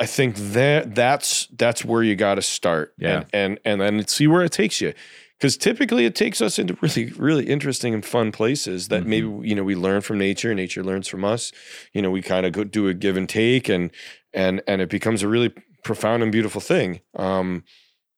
[0.00, 2.94] I think that that's that's where you got to start.
[2.98, 3.24] Yeah.
[3.32, 4.94] And, and and then see where it takes you.
[5.40, 9.54] Because typically it takes us into really, really interesting and fun places that maybe you
[9.54, 11.50] know we learn from nature, nature learns from us.
[11.94, 13.90] You know, we kind of go do a give and take, and
[14.34, 17.00] and and it becomes a really profound and beautiful thing.
[17.16, 17.64] Um,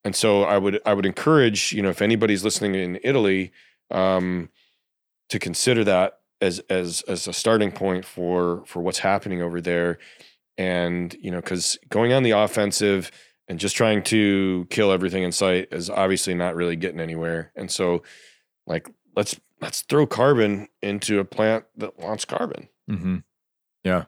[0.03, 3.53] and so I would I would encourage you know if anybody's listening in Italy,
[3.89, 4.49] um,
[5.29, 9.97] to consider that as as as a starting point for for what's happening over there
[10.57, 13.11] and you know because going on the offensive
[13.47, 17.69] and just trying to kill everything in sight is obviously not really getting anywhere and
[17.71, 18.01] so
[18.67, 23.17] like let's let's throw carbon into a plant that wants carbon Mm-hmm.
[23.83, 24.05] Yeah.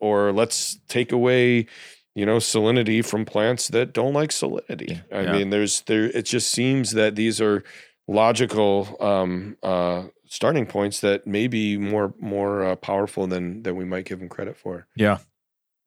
[0.00, 1.66] or let's take away
[2.14, 5.32] you know salinity from plants that don't like salinity i Yeah.
[5.32, 7.64] mean there's there it just seems that these are
[8.08, 13.84] logical um uh starting points that may be more more uh, powerful than than we
[13.84, 15.18] might give them credit for Yeah.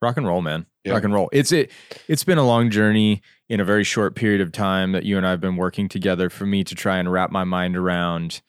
[0.02, 0.66] Rock and roll, man.
[0.84, 0.94] Yeah.
[0.94, 1.30] Rock and roll.
[1.34, 1.72] It's it
[2.08, 5.26] it's been a long journey in a very short period of time that you and
[5.26, 8.42] I have been working together for me to try and wrap my mind around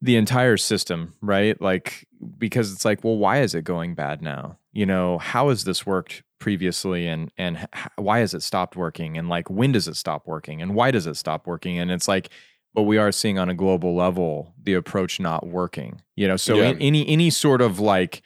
[0.00, 1.60] the entire system, right?
[1.60, 2.06] Like
[2.38, 4.58] because it's like, well, why is it going bad now?
[4.72, 9.18] You know, how has this worked previously and and h- why has it stopped working
[9.18, 11.78] and like when does it stop working and why does it stop working?
[11.78, 12.28] And it's like
[12.74, 16.00] but we are seeing on a global level the approach not working.
[16.14, 16.68] You know, so Yeah.
[16.68, 18.22] in, any any sort of like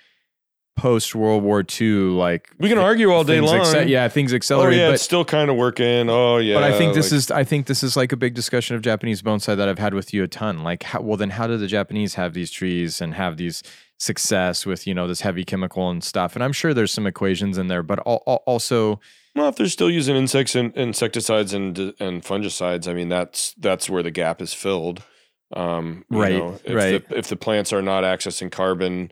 [0.76, 4.36] post World War II, like we can argue all day long acce- yeah, things oh
[4.36, 4.78] accelerate.
[4.78, 7.30] yeah but it's still kind of working oh yeah but I think this like- is
[7.30, 10.14] I think this is like a big discussion of Japanese bonsai that I've had with
[10.14, 10.62] you a ton.
[10.62, 13.62] Like, how, well, then how do the Japanese have these trees and have these
[13.98, 16.34] success with you know this heavy chemical and stuff?
[16.34, 18.98] And I'm sure there's some equations in there, but al- al- also
[19.36, 23.90] Well, if they're still using insects and insecticides and and fungicides, I mean that's that's
[23.90, 25.02] where the gap is filled.
[25.54, 27.08] Um, you Right, know, if right.
[27.08, 29.10] The, if the plants are not accessing carbon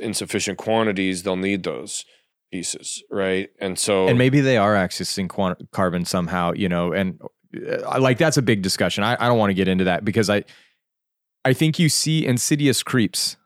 [0.00, 2.04] in sufficient quantities, they'll need those
[2.50, 3.50] pieces, right?
[3.60, 7.20] And so, and maybe they are accessing quan- carbon somehow, you know, and
[7.56, 9.04] uh, like that's a big discussion.
[9.04, 10.44] I, I don't want to get into that because I
[11.44, 13.36] I think you see insidious creeps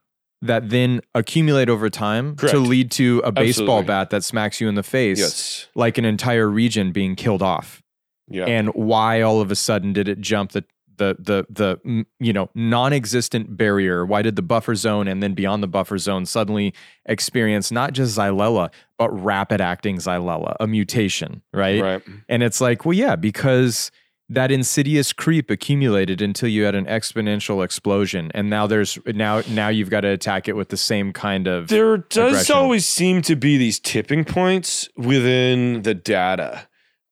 [0.42, 2.52] that then accumulate over time Correct.
[2.54, 3.86] to lead to a baseball Absolutely.
[3.86, 7.82] bat that smacks you in the face, yes, like an entire region being killed off.
[8.28, 10.64] yeah, And why all of a sudden did it jump the
[10.98, 14.04] the the the mm, you know non-existent barrier?
[14.04, 16.74] Why did the buffer zone and then beyond the buffer zone suddenly
[17.06, 21.82] experience not just xylella but rapid acting xylella, a mutation, right?
[21.82, 23.90] right, And it's like, well, yeah, because
[24.28, 29.68] that insidious creep accumulated until you had an exponential explosion and now there's now now
[29.68, 32.56] you've got to attack it with the same kind of There does aggression.
[32.56, 36.66] always seem to be these tipping points within the data.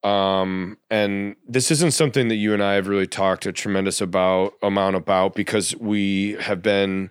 [0.04, 4.52] Um, and this isn't something that you and I have really talked a tremendous about
[4.62, 7.10] amount about because we have been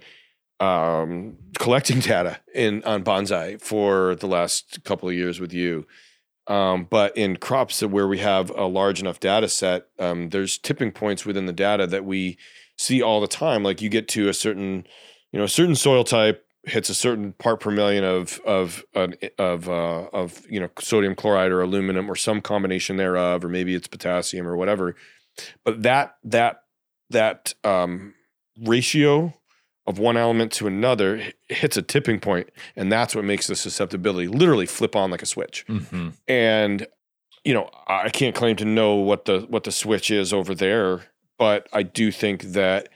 [0.60, 5.88] um, collecting data in on bonsai for the last couple of years with you.
[6.48, 10.92] Um, but in crops where we have a large enough data set, um, there's tipping
[10.92, 12.38] points within the data that we
[12.78, 13.64] see all the time.
[13.64, 14.86] Like you get to a certain,
[15.32, 19.16] you know, a certain soil type hits a certain part per million of of an
[19.38, 23.76] of uh, of you know sodium chloride or aluminum or some combination thereof, or maybe
[23.76, 24.96] it's potassium or whatever.
[25.66, 26.64] But that that
[27.10, 28.14] that um,
[28.66, 29.34] ratio
[29.86, 34.28] of one element to another hits a tipping point, and that's what makes the susceptibility
[34.28, 36.14] literally flip on like a switch Mhm.
[36.28, 36.88] and
[37.44, 41.02] you know i can't claim to know what the what the switch is over there
[41.38, 42.88] but i do think that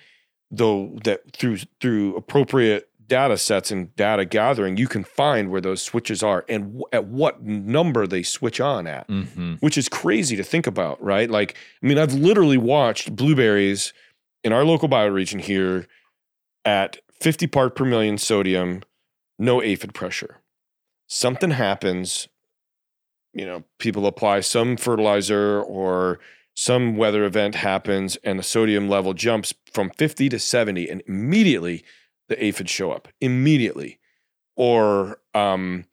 [0.50, 5.82] though that through through appropriate data sets and data gathering you can find where those
[5.82, 9.62] switches are and w- at what number they switch on at Mhm.
[9.62, 13.94] which is crazy to think about right like i mean i've literally watched blueberries
[14.44, 15.88] in our local bioregion here
[16.66, 18.82] at 50 part per million sodium
[19.40, 20.42] no aphid pressure
[21.08, 22.28] something happens
[23.34, 26.20] you know people apply some fertilizer or
[26.56, 31.84] some weather event happens and the sodium level jumps from 50 to 70 and immediately
[32.28, 34.00] the aphids show up immediately.
[34.56, 35.86] Or um,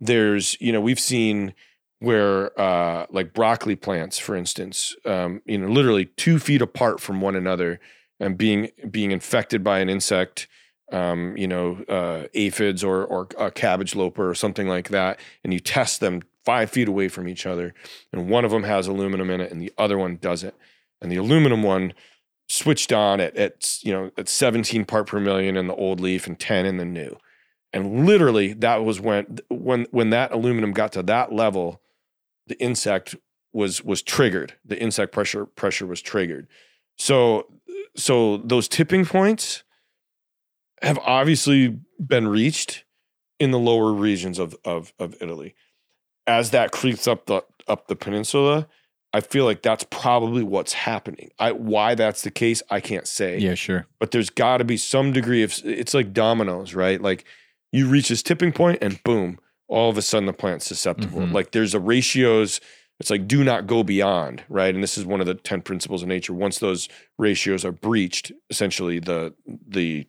[0.00, 1.54] there's you know we've seen
[1.98, 7.20] where uh, like broccoli plants for instance um, you know literally two feet apart from
[7.20, 7.80] one another
[8.20, 10.46] and being being infected by an insect
[10.92, 15.52] um, you know uh, aphids or or a cabbage looper or something like that and
[15.52, 17.74] you test them five feet away from each other
[18.12, 20.54] and one of them has aluminum in it and the other one doesn't.
[21.00, 21.92] And the aluminum one
[22.48, 26.26] switched on at, at you know at 17 part per million in the old leaf
[26.26, 27.16] and 10 in the new.
[27.72, 31.80] And literally that was when when when that aluminum got to that level
[32.46, 33.16] the insect
[33.52, 34.54] was was triggered.
[34.64, 36.48] The insect pressure pressure was triggered.
[36.98, 37.46] So
[37.96, 39.62] so those tipping points
[40.82, 42.84] have obviously been reached
[43.38, 45.54] in the lower regions of of of Italy.
[46.26, 48.68] As that creeps up the up the peninsula
[49.14, 51.30] I feel like that's probably what's happening.
[51.38, 53.38] I why that's the case, I can't say.
[53.38, 57.00] yeah sure But there's got to be some degree of it's like dominoes, right?
[57.00, 57.24] Like
[57.72, 59.38] you reach this tipping point and boom,
[59.68, 61.20] all of a sudden the plant's susceptible.
[61.20, 61.32] Mhm.
[61.32, 62.60] Like there's a ratios
[63.00, 64.72] it's like do not go beyond, right?
[64.72, 66.32] And this is one of the 10 principles of nature.
[66.32, 66.88] Once those
[67.18, 69.34] ratios are breached, essentially the
[69.66, 70.06] the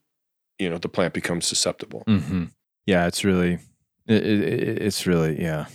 [0.59, 2.03] you know, the plant becomes susceptible.
[2.07, 2.45] hmm
[2.85, 3.53] Yeah, it's really,
[4.07, 5.65] it, it, it's really, yeah,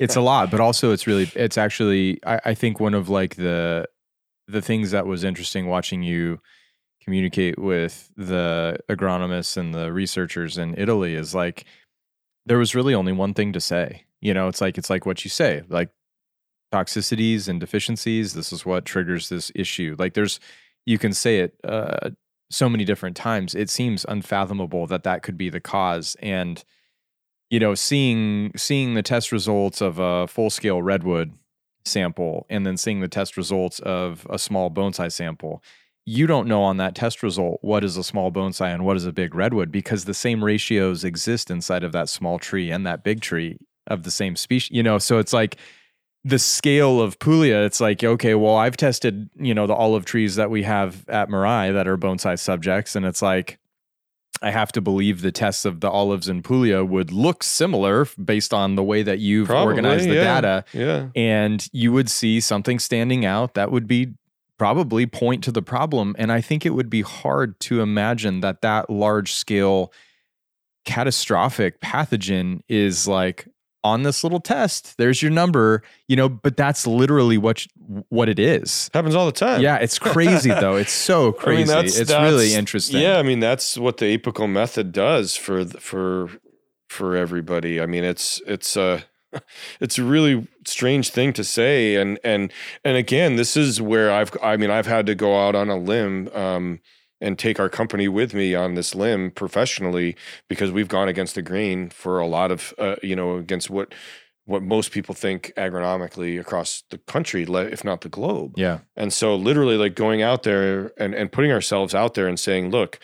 [0.00, 3.36] it's a lot, but also it's really, it's actually, I, I think one of like
[3.36, 3.88] the,
[4.48, 6.40] the things that was interesting watching you
[7.02, 11.64] communicate with the agronomists and the researchers in Italy is like,
[12.46, 14.04] there was really only one thing to say.
[14.20, 15.90] You know, it's like, it's like what you say, like
[16.72, 18.34] toxicities and deficiencies.
[18.34, 19.96] This is what triggers this issue.
[19.98, 20.40] Like there's,
[20.86, 22.10] you can say it, uh,
[22.52, 26.64] so many different times it seems unfathomable that that could be the cause and
[27.52, 31.32] you know seeing seeing the test results of a full scale redwood
[31.84, 35.62] sample and then seeing the test results of a small bonsai sample
[36.06, 39.04] you don't know on that test result what is a small bonsai and what is
[39.04, 43.04] a big redwood because the same ratios exist inside of that small tree and that
[43.04, 45.56] big tree of the same species you know so it's like
[46.24, 50.36] the scale of Puglia, it's like, okay, well, I've tested, you know, the olive trees
[50.36, 52.94] that we have at Mirai that are bonsai subjects.
[52.94, 53.58] And it's like,
[54.40, 58.54] I have to believe the tests of the olives in Puglia would look similar based
[58.54, 60.40] on the way that you've Probably, organized the yeah.
[60.40, 60.64] data.
[60.72, 61.08] Yeah.
[61.14, 64.14] And you would see something standing out that would be
[64.58, 66.14] probably point to the problem.
[66.18, 69.92] And I think it would be hard to imagine that that large scale
[70.84, 73.46] catastrophic pathogen is like
[73.84, 77.66] on this little test there's your number you know but that's literally what
[78.08, 79.60] what it is Happens all the time.
[79.60, 83.18] yeah it's crazy though it's so I mean, crazy that's- it's that's- really interesting Yeah,
[83.18, 86.30] I mean that's what the apical method does for for
[86.88, 87.80] for everybody.
[87.80, 89.04] I mean, it's it's a
[89.80, 92.52] it's a really strange thing to say, and and
[92.84, 95.76] and again, this is where I've I mean I've had to go out on a
[95.76, 96.28] limb.
[96.34, 96.80] Um,
[97.22, 100.16] and take our company with me on this limb professionally
[100.48, 103.94] because we've gone against the grain for a lot of uh, you know against what
[104.44, 109.36] what most people think agronomically across the country if not the globe yeah and so
[109.36, 112.98] literally like going out there and, and putting ourselves out there and saying, look,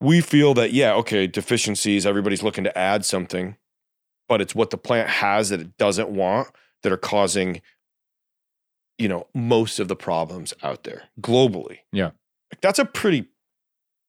[0.00, 3.56] we feel that, yeah, okay, deficiencies, everybody's looking to add something,
[4.28, 6.48] but it's what the plant has that it doesn't want
[6.82, 7.62] that are causing
[8.98, 11.78] you know, most of the problems out there globally.
[11.92, 12.10] Yeah.
[12.60, 13.28] That's a pretty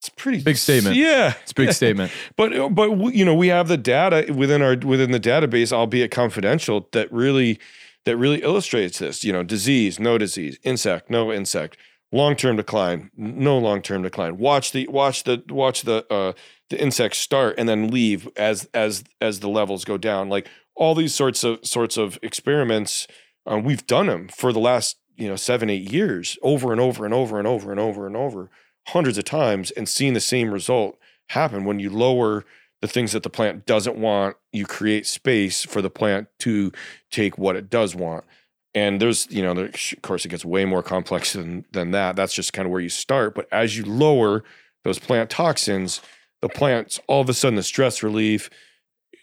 [0.01, 0.95] it's pretty Big statement.
[0.97, 1.33] Yeah.
[1.41, 2.11] It's a big statement.
[2.35, 6.11] But but we- you know, we have the data within our within the database, albeit
[6.11, 7.59] confidential, that really
[8.05, 9.23] that really illustrates this.
[9.23, 11.77] You know, disease, no disease, insect, no insect,
[12.11, 14.37] long-term decline, no long-term decline.
[14.37, 16.33] Watch the watch the watch the uh
[16.69, 20.29] the insects start and then leave as as as the levels go down.
[20.29, 23.07] Like all these sorts of sorts of experiments,
[23.47, 27.05] um, we've done them for the last you know seven eight years, over and over
[27.05, 28.49] and over and over and over and over,
[28.87, 30.97] hundreds of times, and seen the same result
[31.29, 32.45] happen when you lower
[32.81, 34.37] the things that the plant doesn't want.
[34.51, 36.71] You create space for the plant to
[37.11, 38.25] take what it does want.
[38.73, 42.15] And there's, you know, there, of course, it gets way more complex than than that.
[42.15, 43.33] That's just kind of where you start.
[43.35, 44.43] But as you lower
[44.83, 46.01] those plant toxins,
[46.41, 48.49] the plants all of a sudden the stress relief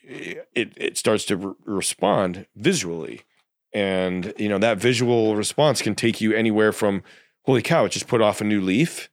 [0.03, 3.23] it it starts to re- respond visually
[3.73, 7.03] and you know that visual response can take you anywhere from
[7.45, 9.09] holy cow it just put off a new leaf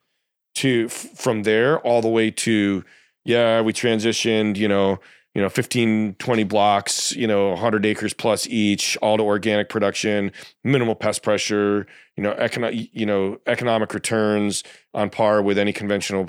[0.56, 2.84] to f- from there all the way to
[3.26, 5.00] yeah we transitioned you know
[5.36, 10.32] you know 15 20 blocks you know 100 acres plus each all to organic production
[10.64, 11.86] minimal pest pressure
[12.18, 16.28] you know econo- you know economic returns on par with any conventional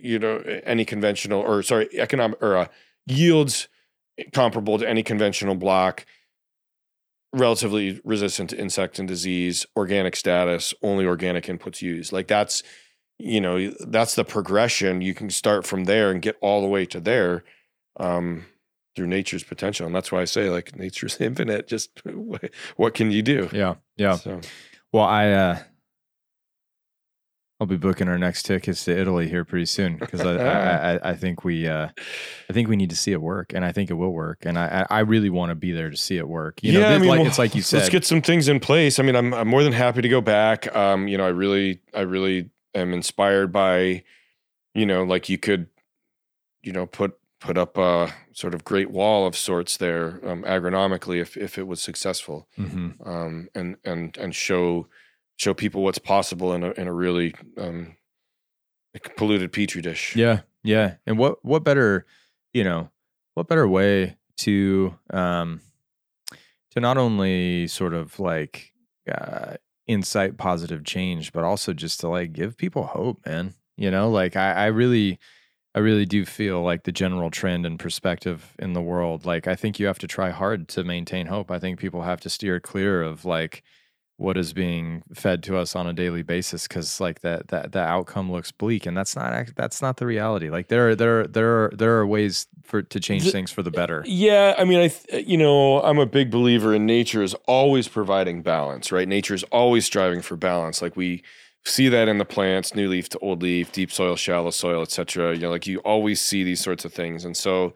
[0.00, 2.66] you know any conventional or sorry economic or uh,
[3.06, 3.68] yields
[4.32, 6.04] comparable to any conventional block
[7.32, 12.62] relatively resistant to insect and disease organic status only organic inputs used like that's
[13.18, 16.84] you know that's the progression you can start from there and get all the way
[16.84, 17.44] to there
[17.98, 18.44] um
[18.96, 21.90] through nature's potential and that's why i say like nature's infinite just
[22.76, 23.74] what can you do Yeah.
[23.96, 24.16] Yeah.
[24.16, 24.40] so
[24.92, 25.58] Well, I uh
[27.60, 31.10] I'll be booking our next tickets to Italy here pretty soon because I, I, I
[31.10, 31.88] I think we uh
[32.48, 34.58] I think we need to see it work and I think it will work and
[34.58, 36.62] I I I really want to be there to see it work.
[36.62, 37.78] You know, this- like, well, it's like you said.
[37.78, 38.98] Let's get some things in place.
[38.98, 40.74] I mean, I'm I'm more than happy to go back.
[40.74, 44.04] Um, you know, I really I really am inspired by,
[44.74, 45.66] you know, like you could,
[46.62, 51.20] you know, put put up a sort of great wall of sorts there, um, agronomically,
[51.20, 53.06] if if it was successful, Mhm.
[53.06, 54.86] um, and and and show
[55.40, 57.96] show people what's possible in a in a really um,
[59.16, 60.14] polluted petri dish.
[60.14, 60.96] Yeah, yeah.
[61.06, 62.04] And what what better,
[62.52, 62.90] you know,
[63.34, 65.62] what better way to um
[66.72, 68.74] to not only sort of like
[69.10, 69.54] uh
[69.86, 73.54] incite positive change, but also just to like give people hope, man.
[73.78, 75.18] You know, like I, I really
[75.74, 79.56] I really do feel like the general trend and perspective in the world, like I
[79.56, 81.50] think you have to try hard to maintain hope.
[81.50, 83.62] I think people have to steer clear of like
[84.20, 87.88] what is being fed to us on a daily basis because like that that that
[87.88, 91.26] outcome looks bleak and that's not that's not the reality like there are there are
[91.26, 94.64] there are there are ways for to change The- things for the better Yeah, I
[94.64, 98.42] mean, I th- uh, you know, I'm a big believer in nature is always providing
[98.42, 99.08] balance, right?
[99.08, 100.82] Nature is always striving for balance.
[100.82, 101.22] Like we
[101.64, 105.34] see that in the plants, new leaf to old leaf, deep soil, shallow soil, etc.
[105.34, 107.74] You know, like you always see these sorts of things, and so,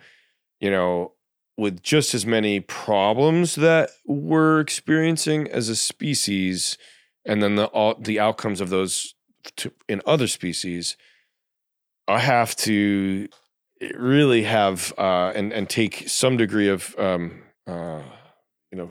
[0.60, 1.12] you know,
[1.56, 6.76] with just as many problems that we're experiencing as a species,
[7.24, 9.14] and then the all, the outcomes of those
[9.56, 10.96] to, in other species,
[12.08, 13.28] I have to
[13.96, 18.02] really have uh, and and take some degree of um, uh,
[18.70, 18.90] you know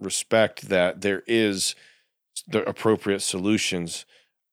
[0.00, 1.74] respect that there is
[2.48, 4.06] the appropriate solutions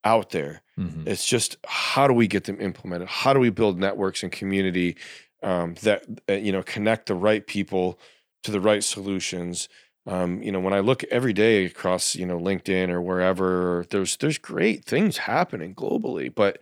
[0.04, 0.62] out there.
[0.78, 1.08] Mhm.
[1.08, 3.08] It's just how do we get them implemented?
[3.08, 4.96] How do we build networks and community
[5.44, 8.00] um, that uh, you know connect the right people
[8.44, 9.70] to the right solutions?
[10.08, 14.18] Um, you know, when I look every day across you know LinkedIn or wherever, there's
[14.18, 16.60] there's great things happening globally, but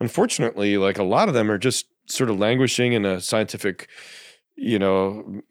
[0.00, 3.88] unfortunately, like a lot of them are just sort of languishing in a scientific,
[4.56, 5.42] you know,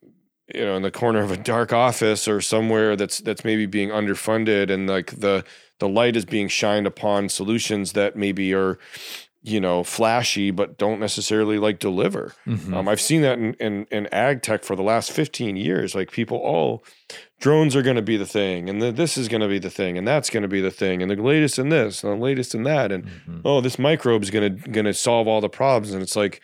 [0.54, 3.90] you know, in the corner of a dark office or somewhere that's that's maybe being
[3.90, 5.44] underfunded, and like the
[5.80, 8.78] the light is being shined upon solutions that maybe are,
[9.42, 12.34] you know, flashy but don't necessarily like deliver.
[12.46, 12.74] Mhm.
[12.74, 15.96] Um, I've seen that in, in in ag tech for the last 15 years.
[15.96, 16.82] Like people, oh,
[17.40, 19.70] drones are going to be the thing, and the, this is going to be the
[19.70, 22.24] thing, and that's going to be the thing, and the latest in this, and the
[22.24, 23.42] latest in that, and Mhm.
[23.46, 26.42] oh, this microbe is going to going to solve all the problems, and it's like,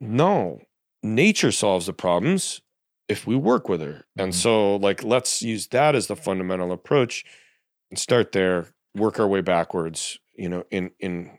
[0.00, 0.60] no,
[1.02, 2.60] nature solves the problems
[3.08, 4.34] if we work with her, and Mhm.
[4.34, 7.24] so like let's use that as the fundamental approach,
[7.90, 11.38] and start there, work our way backwards, you know, in in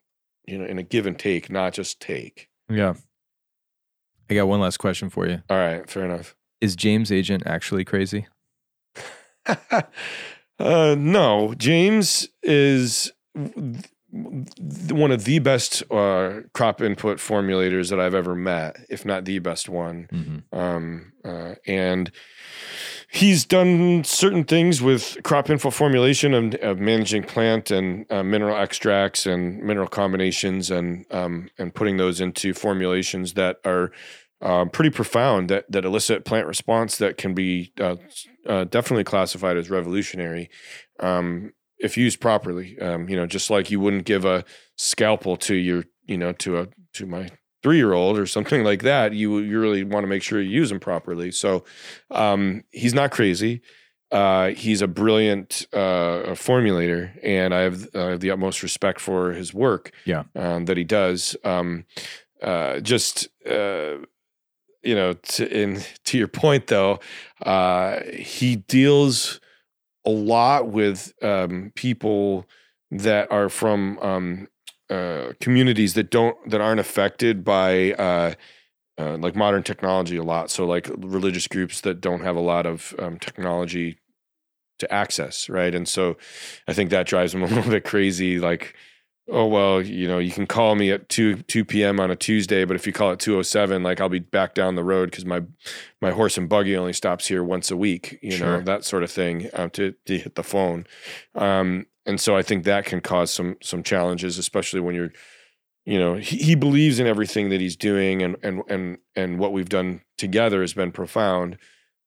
[0.52, 2.50] you know in a give and take, not just take.
[2.70, 2.94] yeah
[4.30, 6.36] i got one last question for you All right, fair enough.
[6.62, 8.28] is james agent actually crazy
[10.60, 18.36] uh, no, James is one of the best uh, crop input formulators that I've ever
[18.36, 20.08] met, if not the best one.
[20.12, 20.44] Mhm.
[20.58, 22.12] Um, uh, and
[23.12, 28.56] he's done certain things with crop info formulation and of managing plant and uh, mineral
[28.56, 33.92] extracts and mineral combinations and um, and putting those into formulations that are
[34.42, 37.98] uh, pretty profound that that elicit plant response that can be uh,
[38.48, 40.50] uh, definitely classified as revolutionary
[41.02, 42.80] um, if used properly.
[42.80, 44.46] Um, you know, just like you wouldn't give a
[44.78, 47.30] scalpel to your you know to a to my
[47.64, 50.50] three year old or something like that, you you really want to make sure you
[50.50, 51.32] use them properly.
[51.32, 51.64] So
[52.10, 53.62] um, he's not crazy.
[54.12, 59.32] Uh, he's a brilliant uh, formulator, and I have, I have the utmost respect for
[59.32, 59.92] his work.
[60.04, 60.24] Yeah.
[60.36, 61.38] um, that he does.
[61.46, 61.86] Um,
[62.42, 64.00] uh, just uh,
[64.84, 67.00] you know, to, in to your point though,
[67.46, 69.40] uh, he deals
[70.06, 72.48] a lot with um, people
[72.90, 74.48] that are from um,
[74.92, 78.34] uh, communities that don't that aren't affected by uh,
[79.00, 80.52] uh, like modern technology a lot.
[80.52, 83.98] So like religious groups that don't have a lot of um, technology
[84.80, 85.74] to access, right?
[85.74, 86.18] And so
[86.68, 88.40] I think that drives them a little bit crazy.
[88.40, 88.76] Like,
[89.30, 92.00] oh well, you know, you can call me at two two p.m.
[92.00, 94.54] on a Tuesday, but if you call at two o seven, like I'll be back
[94.56, 95.42] down the road because my
[96.02, 98.20] my horse and buggy only stops here once a week.
[98.22, 98.58] You Sure.
[98.58, 100.86] know that sort of thing uh, to to hit the phone.
[101.36, 105.12] Um, and so I think that can cause some some challenges, especially when you're,
[105.86, 109.54] you know, he, he believes in everything that he's doing, and and and and what
[109.54, 111.58] we've done together has been profound.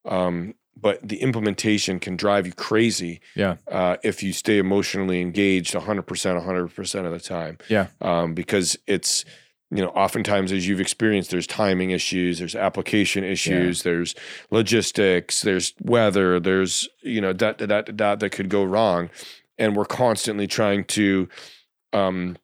[0.04, 3.56] Um, but the implementation can drive you crazy Yeah.
[3.70, 7.86] uh, if you stay emotionally engaged 100% 100% of the time Yeah.
[8.02, 9.24] um, because it's
[9.70, 14.14] you know oftentimes as you've experienced there's timing issues there's application issues there's
[14.50, 19.10] logistics there's weather there's you know dot dot dot that could go wrong
[19.58, 21.28] and we're constantly trying to
[21.92, 22.36] um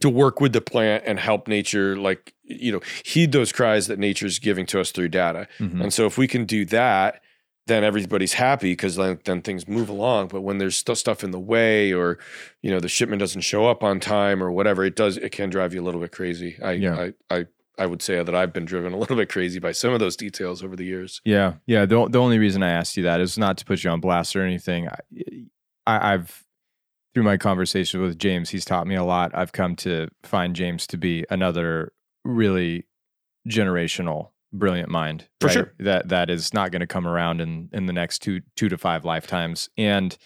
[0.00, 3.98] to work with the plant and help nature like you know heed those cries that
[3.98, 5.82] nature's giving to us through data Mhm.
[5.82, 7.20] and so if we can do that,
[7.66, 10.28] then everybody's happy because then, then things move along.
[10.28, 12.18] But when there's still stuff in the way or,
[12.60, 15.48] you know, the shipment doesn't show up on time or whatever, it does, it can
[15.48, 16.58] drive you a little bit crazy.
[16.62, 17.08] I, Yeah.
[17.30, 17.46] I, I,
[17.78, 20.14] I would say that I've been driven a little bit crazy by some of those
[20.14, 21.22] details over the years.
[21.24, 21.86] Yeah, yeah.
[21.86, 24.36] The the only reason I asked you that is not to put you on blast
[24.36, 24.86] or anything.
[24.86, 24.98] I,
[25.86, 26.44] I, I've
[27.14, 29.30] through my conversations with James, he's taught me a lot.
[29.34, 31.92] I've come to find James to be another
[32.24, 32.86] really
[33.48, 35.28] generational, brilliant mind.
[35.40, 35.52] For right?
[35.52, 35.72] sure.
[35.78, 38.78] That that is not going to come around in in the next two two to
[38.78, 39.68] five lifetimes.
[39.76, 40.16] And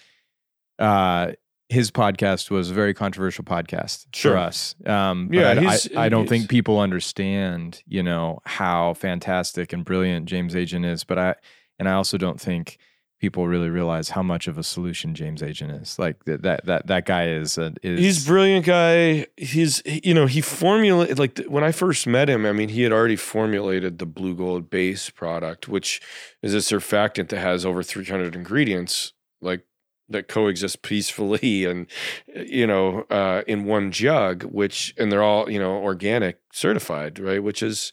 [0.79, 1.33] uh,
[1.69, 4.33] his podcast was a very controversial podcast Sure.
[4.33, 4.75] for us.
[4.87, 10.27] Um, Yeah, I, I, I don't think people understand, you know, how fantastic and brilliant
[10.27, 11.05] James Agent is.
[11.05, 11.35] But I
[11.79, 12.79] and I also don't think
[13.21, 15.99] people really realize how much of a solution James Agent is.
[15.99, 19.27] Like that that that, that guy is a, is He's a brilliant guy.
[19.37, 22.93] He's, you know, he formulated, like when I first met him, I mean, he had
[22.93, 26.01] already formulated the Blue Gold base product, which
[26.43, 29.65] is a surfactant that has over 300 ingredients, like
[30.09, 31.87] that coexist peacefully and,
[32.35, 37.43] you know, uh, in one jug, which, and they're all, you know, organic certified, right?
[37.43, 37.93] Which is,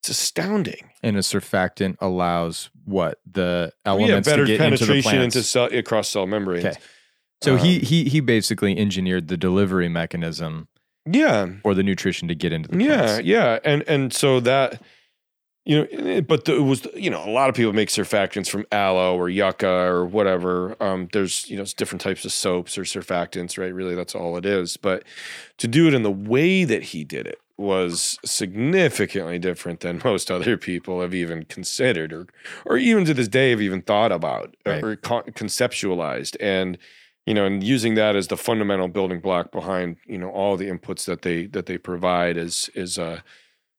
[0.00, 0.90] it's astounding.
[1.02, 5.36] and a surfactant allows what the yeah, elements better to get into the penetration plants.
[5.36, 6.64] into cell, across cell membranes.
[6.64, 6.76] Okay.
[7.42, 10.68] so he Um, he he basically engineered the delivery mechanism
[11.04, 11.48] Yeah.
[11.62, 13.26] for the nutrition to get into the yeah plants.
[13.26, 14.80] yeah yeah, and and so that
[15.64, 18.48] you know eh, but the, it was you know a lot of people make surfactants
[18.48, 22.82] from aloe or yucca or whatever um there's you know different types of soaps or
[22.82, 25.02] surfactants right really that's all it is but
[25.58, 30.30] to do it in the way that he did it was significantly different than most
[30.30, 32.26] other people have even considered or
[32.64, 34.82] or even to this day have even thought about Right.
[34.84, 36.36] or con- conceptualized.
[36.40, 36.78] And
[37.26, 40.66] you know and using that as the fundamental building block behind you know all the
[40.68, 43.20] inputs that they that they provide is is uh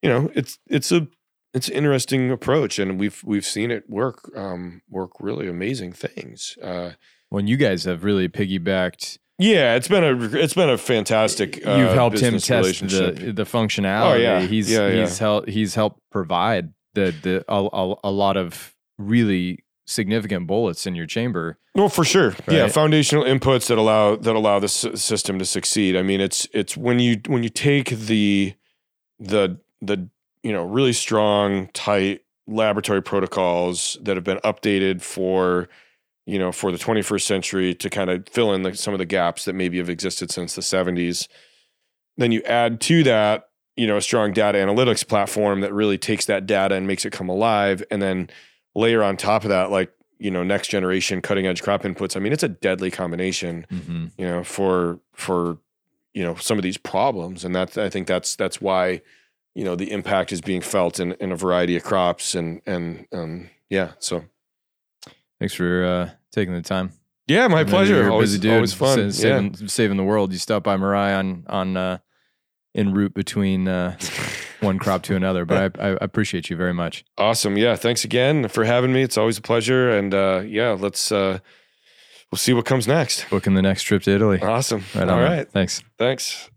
[0.01, 1.07] you know it's it's a
[1.53, 2.77] it's an interesting approach.
[2.79, 6.57] And we've we've seen it work um work really amazing things.
[6.61, 6.91] Uh
[7.29, 11.75] When you guys have really piggybacked, yeah it's been a it's been a fantastic uh,
[11.75, 14.11] you've helped him test the the functionality.
[14.11, 14.41] Oh, yeah.
[14.41, 15.01] he's Yeah, yeah.
[15.01, 20.85] he's helped he's helped provide the the a, a, a lot of really significant bullets
[20.85, 21.57] in your chamber.
[21.75, 22.35] No, for sure.
[22.49, 25.95] Yeah, foundational inputs that allow that allow the s- system to succeed.
[25.95, 28.53] I mean, it's it's when you when you take the
[29.19, 30.09] the the
[30.43, 35.69] you know really strong, tight laboratory protocols that have been updated for
[36.27, 39.05] you know for the 21st century to kind of fill in the, some of the
[39.05, 41.27] gaps that maybe have existed since the 70s.
[42.17, 46.25] Then you add to that you know a strong data analytics platform that really takes
[46.25, 48.29] that data and makes it come alive, and then
[48.75, 52.19] layer on top of that like you know next generation cutting edge crop inputs i
[52.19, 54.05] mean it's a deadly combination Mm-hmm.
[54.17, 55.57] you know for for
[56.13, 59.01] you know some of these problems and that's i think that's that's why
[59.55, 63.07] you know the impact is being felt in in a variety of crops and and
[63.11, 64.25] um yeah so
[65.39, 66.91] Thanks for uh, taking the time.
[67.27, 68.09] Yeah, my pleasure.
[68.09, 68.53] Always, dude.
[68.53, 69.11] always fun.
[69.11, 70.31] sa- saving, saving the world.
[70.31, 71.97] You stopped by Mirai on on uh,
[72.73, 73.97] en route between uh,
[74.61, 75.43] one crop to another.
[75.43, 77.03] But I, I appreciate you very much.
[77.17, 77.57] Awesome.
[77.57, 77.75] Yeah.
[77.75, 79.03] Thanks again for having me.
[79.03, 79.89] It's always a pleasure.
[79.89, 81.39] And uh, yeah, let's uh,
[82.31, 83.29] we'll see what comes next.
[83.29, 84.41] Booking the next trip to Italy.
[84.41, 84.85] Awesome.
[84.95, 85.51] Right All right.
[85.51, 85.81] Thanks.
[85.97, 86.49] Thanks.